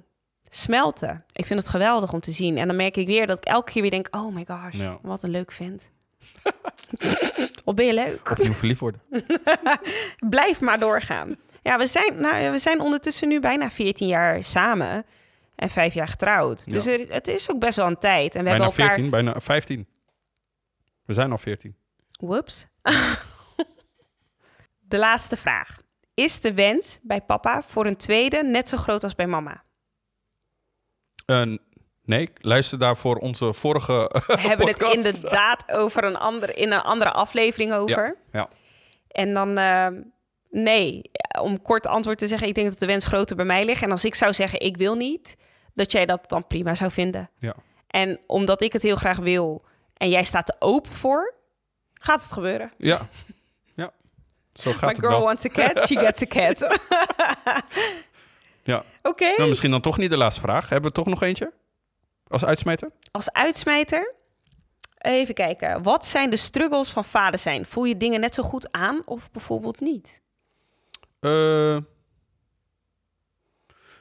smelten. 0.49 1.25
Ik 1.33 1.47
vind 1.47 1.61
het 1.61 1.69
geweldig 1.69 2.13
om 2.13 2.21
te 2.21 2.33
zien. 2.33 2.59
En 2.59 2.67
dan 2.67 2.77
merk 2.77 2.97
ik 2.97 3.07
weer 3.07 3.27
dat 3.27 3.37
ik 3.37 3.45
elke 3.45 3.73
keer 3.73 3.83
weer 3.83 3.91
denk... 3.91 4.09
oh 4.11 4.35
my 4.35 4.45
gosh, 4.49 4.75
Ja. 4.75 4.99
wat 5.03 5.23
een 5.23 5.31
leuk 5.31 5.53
vent. 5.53 5.91
wat 7.65 7.75
ben 7.75 7.87
je 7.87 7.95
leuk. 7.95 8.31
Opnieuw 8.31 8.53
verliefd 8.53 8.81
worden. 8.81 9.01
Blijf 10.37 10.61
maar 10.61 10.79
doorgaan. 10.79 11.37
Ja, 11.63 11.79
we 11.79 11.87
zijn, 11.87 12.21
nou, 12.21 12.51
we 12.51 12.59
zijn 12.59 12.81
ondertussen 12.81 13.29
nu 13.29 13.41
bijna 13.41 13.71
14 13.71 14.07
jaar 14.07 14.45
samen... 14.45 15.05
en 15.57 15.71
vijf 15.71 15.95
jaar 15.95 16.09
getrouwd. 16.09 16.73
Dus 16.73 16.87
er, 16.87 17.07
het 17.09 17.29
is 17.29 17.51
ook 17.51 17.59
best 17.59 17.77
wel 17.77 17.87
een 17.87 17.99
tijd. 17.99 18.35
En 18.35 18.45
we 18.45 18.51
bijna 18.51 18.65
hebben 18.65 18.85
elkaar... 18.85 18.95
14, 18.95 19.11
bijna 19.11 19.41
15. 19.41 19.87
We 21.05 21.13
zijn 21.13 21.31
al 21.31 21.39
14. 21.39 21.77
Whoops. 22.11 22.67
de 24.89 24.99
laatste 24.99 25.37
vraag. 25.37 25.83
Is 26.15 26.41
de 26.41 26.55
wens 26.55 26.99
bij 27.03 27.21
papa 27.21 27.63
voor 27.63 27.87
een 27.87 27.97
tweede 27.97 28.43
net 28.43 28.69
zo 28.69 28.77
groot 28.77 29.05
als 29.05 29.15
bij 29.15 29.27
mama? 29.27 29.63
Eh, 31.27 31.57
nee, 32.05 32.31
luister 32.35 32.79
daarvoor 32.79 33.17
onze 33.17 33.53
vorige 33.53 33.93
We 34.27 34.41
hebben 34.41 34.67
het 34.67 34.83
inderdaad 34.83 35.73
over 35.73 36.05
een 36.05 36.17
andere, 36.17 36.53
in 36.55 36.73
een 36.73 36.83
andere 36.83 37.11
aflevering 37.11 37.73
over. 37.73 38.17
Ja. 38.33 38.49
En 39.09 39.35
dan, 39.35 39.59
eh, 39.59 39.87
nee, 40.51 41.11
om 41.41 41.63
kort 41.63 41.87
antwoord 41.87 42.19
te 42.19 42.29
zeggen, 42.29 42.49
ik 42.49 42.55
denk 42.55 42.71
dat 42.71 42.79
de 42.79 42.87
wens 42.87 43.05
groter 43.05 43.37
bij 43.37 43.45
mij 43.45 43.65
ligt. 43.65 43.83
En 43.83 43.91
als 43.91 44.05
ik 44.05 44.15
zou 44.15 44.33
zeggen, 44.33 44.61
ik 44.61 44.77
wil 44.77 44.95
niet, 44.95 45.37
dat 45.75 45.93
jij 45.93 46.07
dat 46.07 46.29
dan 46.29 46.47
prima 46.47 46.75
zou 46.75 46.91
vinden. 46.91 47.31
Ja. 47.39 47.55
En 47.87 48.21
omdat 48.27 48.61
ik 48.63 48.73
het 48.73 48.83
heel 48.83 48.97
graag 48.97 49.19
wil 49.19 49.65
en 49.97 50.09
jij 50.09 50.25
staat 50.25 50.49
er 50.49 50.57
open 50.59 50.93
voor, 50.93 51.35
gaat 51.95 52.23
het 52.23 52.33
gebeuren. 52.33 52.73
Ja. 52.79 53.09
ja. 53.75 53.93
Zo 54.55 54.71
gaat 54.71 54.81
My 54.81 54.89
het 54.89 54.99
girl 54.99 55.11
wel. 55.11 55.21
wants 55.23 55.45
a 55.45 55.49
cat, 55.49 55.87
she 55.89 55.99
gets 55.99 56.23
a 56.23 56.27
cat. 56.27 56.63
Ja. 58.67 58.85
Oké, 59.03 59.35
Nou, 59.37 59.49
misschien 59.49 59.71
dan 59.71 59.81
toch 59.81 59.99
niet 59.99 60.11
de 60.11 60.17
laatste 60.17 60.41
vraag. 60.41 60.69
Hebben 60.69 60.91
we 60.91 60.97
toch 60.97 61.07
nog 61.07 61.23
eentje? 61.23 61.53
Als 62.29 62.45
uitsmijter? 62.45 62.91
als 63.11 63.33
uitsmijter. 63.33 64.15
Even 64.99 65.35
kijken. 65.35 65.83
Wat 65.83 66.07
zijn 66.07 66.31
de 66.31 66.37
struggles 66.37 66.91
van 66.91 67.05
vader 67.05 67.39
zijn? 67.39 67.67
Voel 67.67 67.85
je 67.85 67.97
dingen 67.97 68.21
net 68.21 68.35
zo 68.35 68.43
goed 68.43 68.73
aan 68.73 69.03
of 69.05 69.31
bijvoorbeeld 69.31 69.81
niet? 69.81 70.23
Eh, 71.21 71.77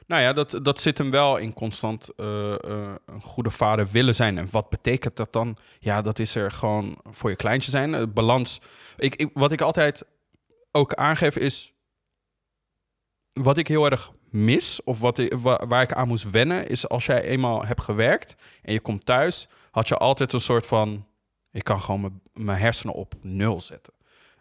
nou 0.06 0.22
ja, 0.22 0.32
dat, 0.32 0.58
dat 0.62 0.80
zit 0.80 0.98
hem 0.98 1.10
wel 1.10 1.36
in 1.36 1.52
constant 1.52 2.08
eh, 2.16 2.52
eh, 2.52 2.94
een 3.06 3.22
goede 3.22 3.50
vader 3.50 3.88
willen 3.90 4.14
zijn. 4.14 4.38
En 4.38 4.48
wat 4.50 4.68
betekent 4.68 5.16
dat 5.16 5.32
dan? 5.32 5.56
Ja, 5.78 6.02
dat 6.02 6.18
is 6.18 6.34
er 6.34 6.50
gewoon 6.50 6.98
voor 7.10 7.30
je 7.30 7.36
kleintje 7.36 7.70
zijn. 7.70 7.92
Het 7.92 8.14
balans. 8.14 8.60
Ik, 8.96 9.14
ik, 9.16 9.30
wat 9.34 9.52
ik 9.52 9.60
altijd 9.60 10.04
ook 10.72 10.94
aangeef 10.94 11.36
is... 11.36 11.72
Wat 13.32 13.58
ik 13.58 13.68
heel 13.68 13.90
erg 13.90 14.12
mis, 14.30 14.82
of 14.84 15.00
wat 15.00 15.22
waar 15.40 15.82
ik 15.82 15.92
aan 15.92 16.08
moest 16.08 16.30
wennen... 16.30 16.68
is 16.68 16.88
als 16.88 17.06
jij 17.06 17.22
eenmaal 17.22 17.64
hebt 17.64 17.82
gewerkt 17.82 18.34
en 18.62 18.72
je 18.72 18.80
komt 18.80 19.06
thuis... 19.06 19.48
had 19.70 19.88
je 19.88 19.96
altijd 19.96 20.32
een 20.32 20.40
soort 20.40 20.66
van... 20.66 21.06
Ik 21.52 21.64
kan 21.64 21.80
gewoon 21.80 22.20
mijn- 22.32 22.58
hersenen 22.58 22.94
op 22.94 23.14
nul 23.20 23.60
zetten. 23.60 23.92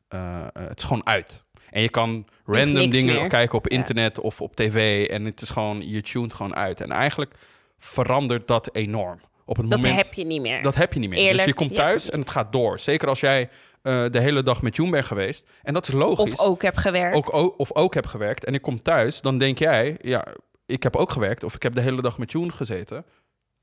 Eh, 0.08 0.40
eh, 0.40 0.48
het 0.54 0.78
is 0.78 0.84
gewoon 0.84 1.06
uit. 1.06 1.43
En 1.74 1.82
je 1.82 1.90
kan 1.90 2.26
random 2.46 2.90
dingen 2.90 3.16
meer. 3.16 3.28
kijken 3.28 3.58
op 3.58 3.70
Ja. 3.72 3.78
internet 3.78 4.20
of 4.20 4.42
op 4.42 4.56
tv. 4.56 5.08
En 5.08 5.26
het 5.26 5.42
is 5.42 5.50
gewoon, 5.50 5.90
je 5.90 6.02
tuned 6.02 6.34
gewoon 6.34 6.56
uit. 6.56 6.82
En 6.82 6.92
eigenlijk 6.92 7.34
verandert 7.78 8.48
dat 8.48 8.70
enorm. 8.76 9.20
Op 9.46 9.58
het 9.58 9.70
Dat 9.70 9.82
moment, 9.82 9.98
heb 10.06 10.14
je 10.14 10.26
niet 10.26 10.42
meer. 10.42 10.62
dat 10.62 10.76
heb 10.76 10.94
je 10.94 11.00
niet 11.00 11.10
meer. 11.10 11.34
dus 11.34 11.44
je 11.44 11.54
komt 11.54 11.76
thuis 11.76 12.10
en 12.10 12.20
het 12.20 12.30
gaat 12.30 12.52
door. 12.52 12.80
Zeker 12.80 13.08
als 13.08 13.20
jij 13.20 13.50
eh, 13.82 14.06
de 14.12 14.20
hele 14.20 14.44
dag 14.44 14.62
met 14.62 14.76
Joen 14.76 14.90
bent 14.90 15.06
geweest. 15.06 15.50
En 15.64 15.74
dat 15.74 15.88
is 15.88 15.94
logisch. 15.94 16.34
of 16.34 16.40
ook 16.40 16.62
heb 16.62 16.76
gewerkt. 16.76 17.16
Ook, 17.16 17.34
ook- 17.36 17.60
of 17.60 17.76
ook 17.76 17.94
heb 17.94 18.06
gewerkt. 18.06 18.44
En 18.46 18.54
ik 18.54 18.62
kom 18.62 18.82
thuis, 18.82 19.22
dan 19.22 19.38
denk 19.38 19.58
jij, 19.60 19.98
ja, 20.02 20.26
ik 20.66 20.84
heb 20.84 20.96
ook 20.96 21.12
gewerkt. 21.12 21.44
Of 21.44 21.56
ik 21.56 21.64
heb 21.64 21.76
de 21.76 21.82
hele 21.82 22.02
dag 22.02 22.18
met 22.18 22.32
Joen 22.32 22.54
gezeten. 22.54 23.06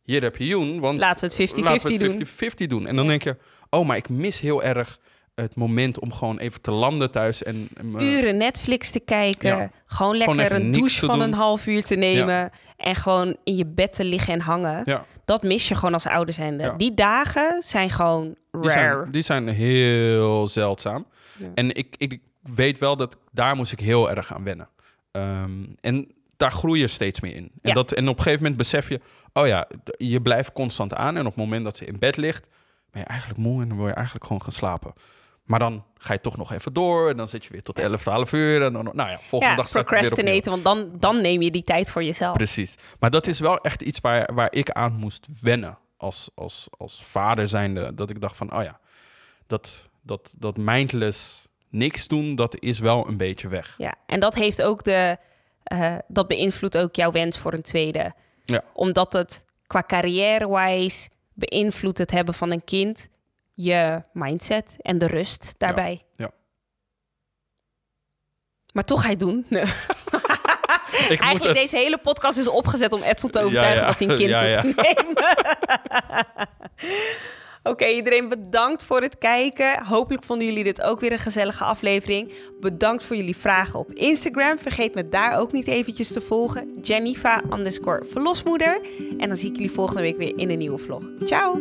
Hier 0.02 0.22
heb 0.22 0.36
je 0.36 0.46
Joen, 0.46 0.80
want 0.80 0.98
Laten 0.98 1.28
we 1.28 1.34
het 1.42 1.50
50-50 1.52 1.64
laten 1.64 1.90
we 1.90 1.98
doen. 1.98 2.18
het 2.18 2.28
50-50 2.28 2.66
doen. 2.66 2.86
En 2.86 2.96
dan 2.96 3.06
denk 3.06 3.22
je, 3.22 3.36
oh, 3.70 3.86
maar 3.86 3.96
ik 3.96 4.08
mis 4.08 4.40
heel 4.40 4.62
erg 4.62 4.98
het 5.40 5.56
moment 5.56 5.98
om 5.98 6.12
gewoon 6.12 6.38
even 6.38 6.60
te 6.60 6.70
landen 6.70 7.10
thuis. 7.10 7.42
En, 7.42 7.68
en 7.76 7.90
me- 7.90 8.02
Uren 8.16 8.36
Netflix 8.36 8.90
te 8.90 9.00
kijken. 9.00 9.56
Ja. 9.56 9.70
Gewoon 9.86 10.16
lekker 10.16 10.52
een 10.52 10.72
douche 10.72 11.06
van 11.06 11.18
doen. 11.18 11.28
een 11.28 11.34
half 11.34 11.66
uur 11.66 11.84
te 11.84 11.94
nemen. 11.94 12.50
En 12.76 12.96
gewoon 12.96 13.36
in 13.44 13.56
je 13.56 13.66
bed 13.66 13.92
te 13.92 14.04
liggen 14.04 14.32
en 14.34 14.40
hangen. 14.40 14.82
ja, 14.84 15.04
Dat 15.24 15.42
mis 15.42 15.68
je 15.68 15.74
gewoon 15.74 15.94
als 15.94 16.06
ouder 16.06 16.34
zijnde. 16.34 16.74
Die 16.76 16.94
dagen 16.94 17.62
zijn 17.62 17.90
gewoon 17.90 18.34
die 18.50 18.70
rare. 18.70 18.98
zijn, 19.00 19.10
die 19.10 19.22
zijn 19.22 19.48
heel 19.48 20.46
zeldzaam. 20.46 21.06
En 21.54 21.74
ik, 21.74 21.94
ik 21.96 22.18
weet 22.42 22.78
wel 22.78 22.96
dat 22.96 23.16
daar 23.32 23.56
moest 23.56 23.72
ik 23.72 23.80
heel 23.80 24.10
erg 24.10 24.34
aan 24.34 24.44
wennen. 24.44 24.68
Ehm, 25.10 25.50
en 25.80 26.08
daar 26.36 26.52
groei 26.52 26.80
je 26.80 26.86
steeds 26.86 27.20
meer 27.20 27.34
in. 27.34 27.42
En, 27.44 27.68
Ja. 27.68 27.72
dat, 27.74 27.92
en 27.92 28.08
op 28.08 28.16
een 28.16 28.22
gegeven 28.22 28.42
moment 28.42 28.56
besef 28.60 28.88
je, 28.88 29.00
oh 29.32 29.46
ja, 29.46 29.68
je 29.96 30.20
blijft 30.22 30.52
constant 30.52 30.94
aan. 30.94 31.14
En 31.16 31.20
op 31.26 31.34
het 31.34 31.44
moment 31.44 31.64
dat 31.64 31.76
ze 31.76 31.84
in 31.84 31.98
bed 31.98 32.16
ligt, 32.16 32.46
ben 32.90 33.02
je 33.02 33.08
eigenlijk 33.08 33.38
moe 33.40 33.62
en 33.62 33.68
dan 33.68 33.76
wil 33.78 33.86
je 33.86 33.92
eigenlijk 33.94 34.26
gewoon 34.26 34.42
gaan 34.42 34.52
slapen. 34.52 34.92
Maar 35.44 35.58
dan 35.58 35.84
ga 35.98 36.12
je 36.12 36.20
toch 36.20 36.36
nog 36.36 36.52
even 36.52 36.72
door 36.72 37.08
en 37.10 37.16
dan 37.16 37.28
zit 37.28 37.44
je 37.44 37.52
weer 37.52 37.62
tot 37.62 37.78
11, 37.78 38.00
12 38.02 38.32
uur. 38.32 38.62
En 38.62 38.72
dan, 38.72 38.84
nou 38.84 39.10
ja, 39.10 39.18
volgende 39.26 39.54
ja, 39.54 39.62
dag 39.62 39.66
opnieuw. 39.68 39.82
procrastinaten, 39.84 40.50
want 40.50 40.64
dan, 40.64 40.90
dan 40.98 41.20
neem 41.20 41.42
je 41.42 41.50
die 41.50 41.62
tijd 41.64 41.90
voor 41.90 42.04
jezelf. 42.04 42.36
Precies. 42.36 42.78
Maar 42.98 43.10
dat 43.10 43.26
is 43.26 43.40
wel 43.40 43.58
echt 43.58 43.82
iets 43.82 44.00
waar, 44.00 44.34
waar 44.34 44.52
ik 44.52 44.70
aan 44.70 44.92
moest 44.92 45.26
wennen 45.40 45.78
als, 45.96 46.30
als, 46.34 46.68
als 46.78 47.02
vader 47.04 47.48
zijnde. 47.48 47.94
Dat 47.94 48.10
ik 48.10 48.20
dacht 48.20 48.36
van, 48.36 48.56
oh 48.56 48.62
ja, 48.62 48.80
dat, 49.46 49.88
dat, 50.02 50.32
dat 50.36 50.56
mindless 50.56 51.48
niks 51.68 52.08
doen, 52.08 52.34
dat 52.34 52.56
is 52.60 52.78
wel 52.78 53.08
een 53.08 53.16
beetje 53.16 53.48
weg. 53.48 53.74
Ja, 53.78 53.94
en 54.06 54.20
dat 54.20 54.34
heeft 54.34 54.62
ook 54.62 54.84
de. 54.84 55.16
eh, 55.62 55.94
dat 56.08 56.28
beïnvloedt 56.28 56.76
ook 56.78 56.94
jouw 56.94 57.10
wens 57.10 57.38
voor 57.38 57.52
een 57.52 57.62
tweede. 57.62 58.12
Ja. 58.44 58.62
Omdat 58.72 59.12
het 59.12 59.44
qua 59.66 59.82
carrière-wise 59.86 61.08
beïnvloedt 61.34 61.98
het 61.98 62.10
hebben 62.10 62.34
van 62.34 62.52
een 62.52 62.64
kind 62.64 63.08
je 63.62 64.02
mindset 64.12 64.76
en 64.78 64.98
de 64.98 65.06
rust 65.06 65.54
daarbij. 65.58 66.02
ja. 66.16 66.30
Maar 68.72 68.84
toch 68.84 68.98
ga 69.00 69.04
je 69.06 69.10
het 69.12 69.20
doen. 69.20 69.46
Nee. 69.48 69.62
Ik 70.92 71.08
moet 71.08 71.18
Eigenlijk 71.20 71.44
het- 71.44 71.54
deze 71.54 71.76
hele 71.76 71.98
podcast 71.98 72.38
is 72.38 72.48
opgezet 72.48 72.92
om 72.92 73.02
Edson 73.02 73.30
te 73.30 73.38
Ja, 73.38 73.44
overtuigen 73.44 73.80
ja. 73.80 73.86
dat 73.86 73.98
hij 73.98 74.08
een 74.08 74.16
kind 74.16 74.30
Ja, 74.30 74.42
ja. 74.42 74.62
moet 74.64 74.76
nemen. 74.76 75.14
Oké, 77.62 77.86
iedereen 77.86 78.28
bedankt 78.28 78.84
voor 78.84 79.02
het 79.02 79.18
kijken. 79.18 79.84
Hopelijk 79.86 80.24
vonden 80.24 80.46
jullie 80.46 80.64
dit 80.64 80.82
ook 80.82 81.00
weer 81.00 81.12
een 81.12 81.18
gezellige 81.18 81.64
aflevering. 81.64 82.32
Bedankt 82.60 83.04
voor 83.04 83.16
jullie 83.16 83.36
vragen 83.36 83.78
op 83.78 83.92
Instagram. 83.92 84.58
Vergeet 84.58 84.94
me 84.94 85.08
daar 85.08 85.38
ook 85.38 85.52
niet 85.52 85.66
eventjes 85.66 86.12
te 86.12 86.20
volgen. 86.20 86.78
Jennifer 86.82 87.42
underscore 87.52 88.04
verlosmoeder. 88.04 88.80
En 89.18 89.28
dan 89.28 89.36
zie 89.36 89.48
ik 89.50 89.54
jullie 89.56 89.70
volgende 89.72 90.02
week 90.02 90.16
weer 90.16 90.38
in 90.38 90.50
een 90.50 90.58
nieuwe 90.58 90.78
vlog. 90.78 91.02
Ciao! 91.24 91.60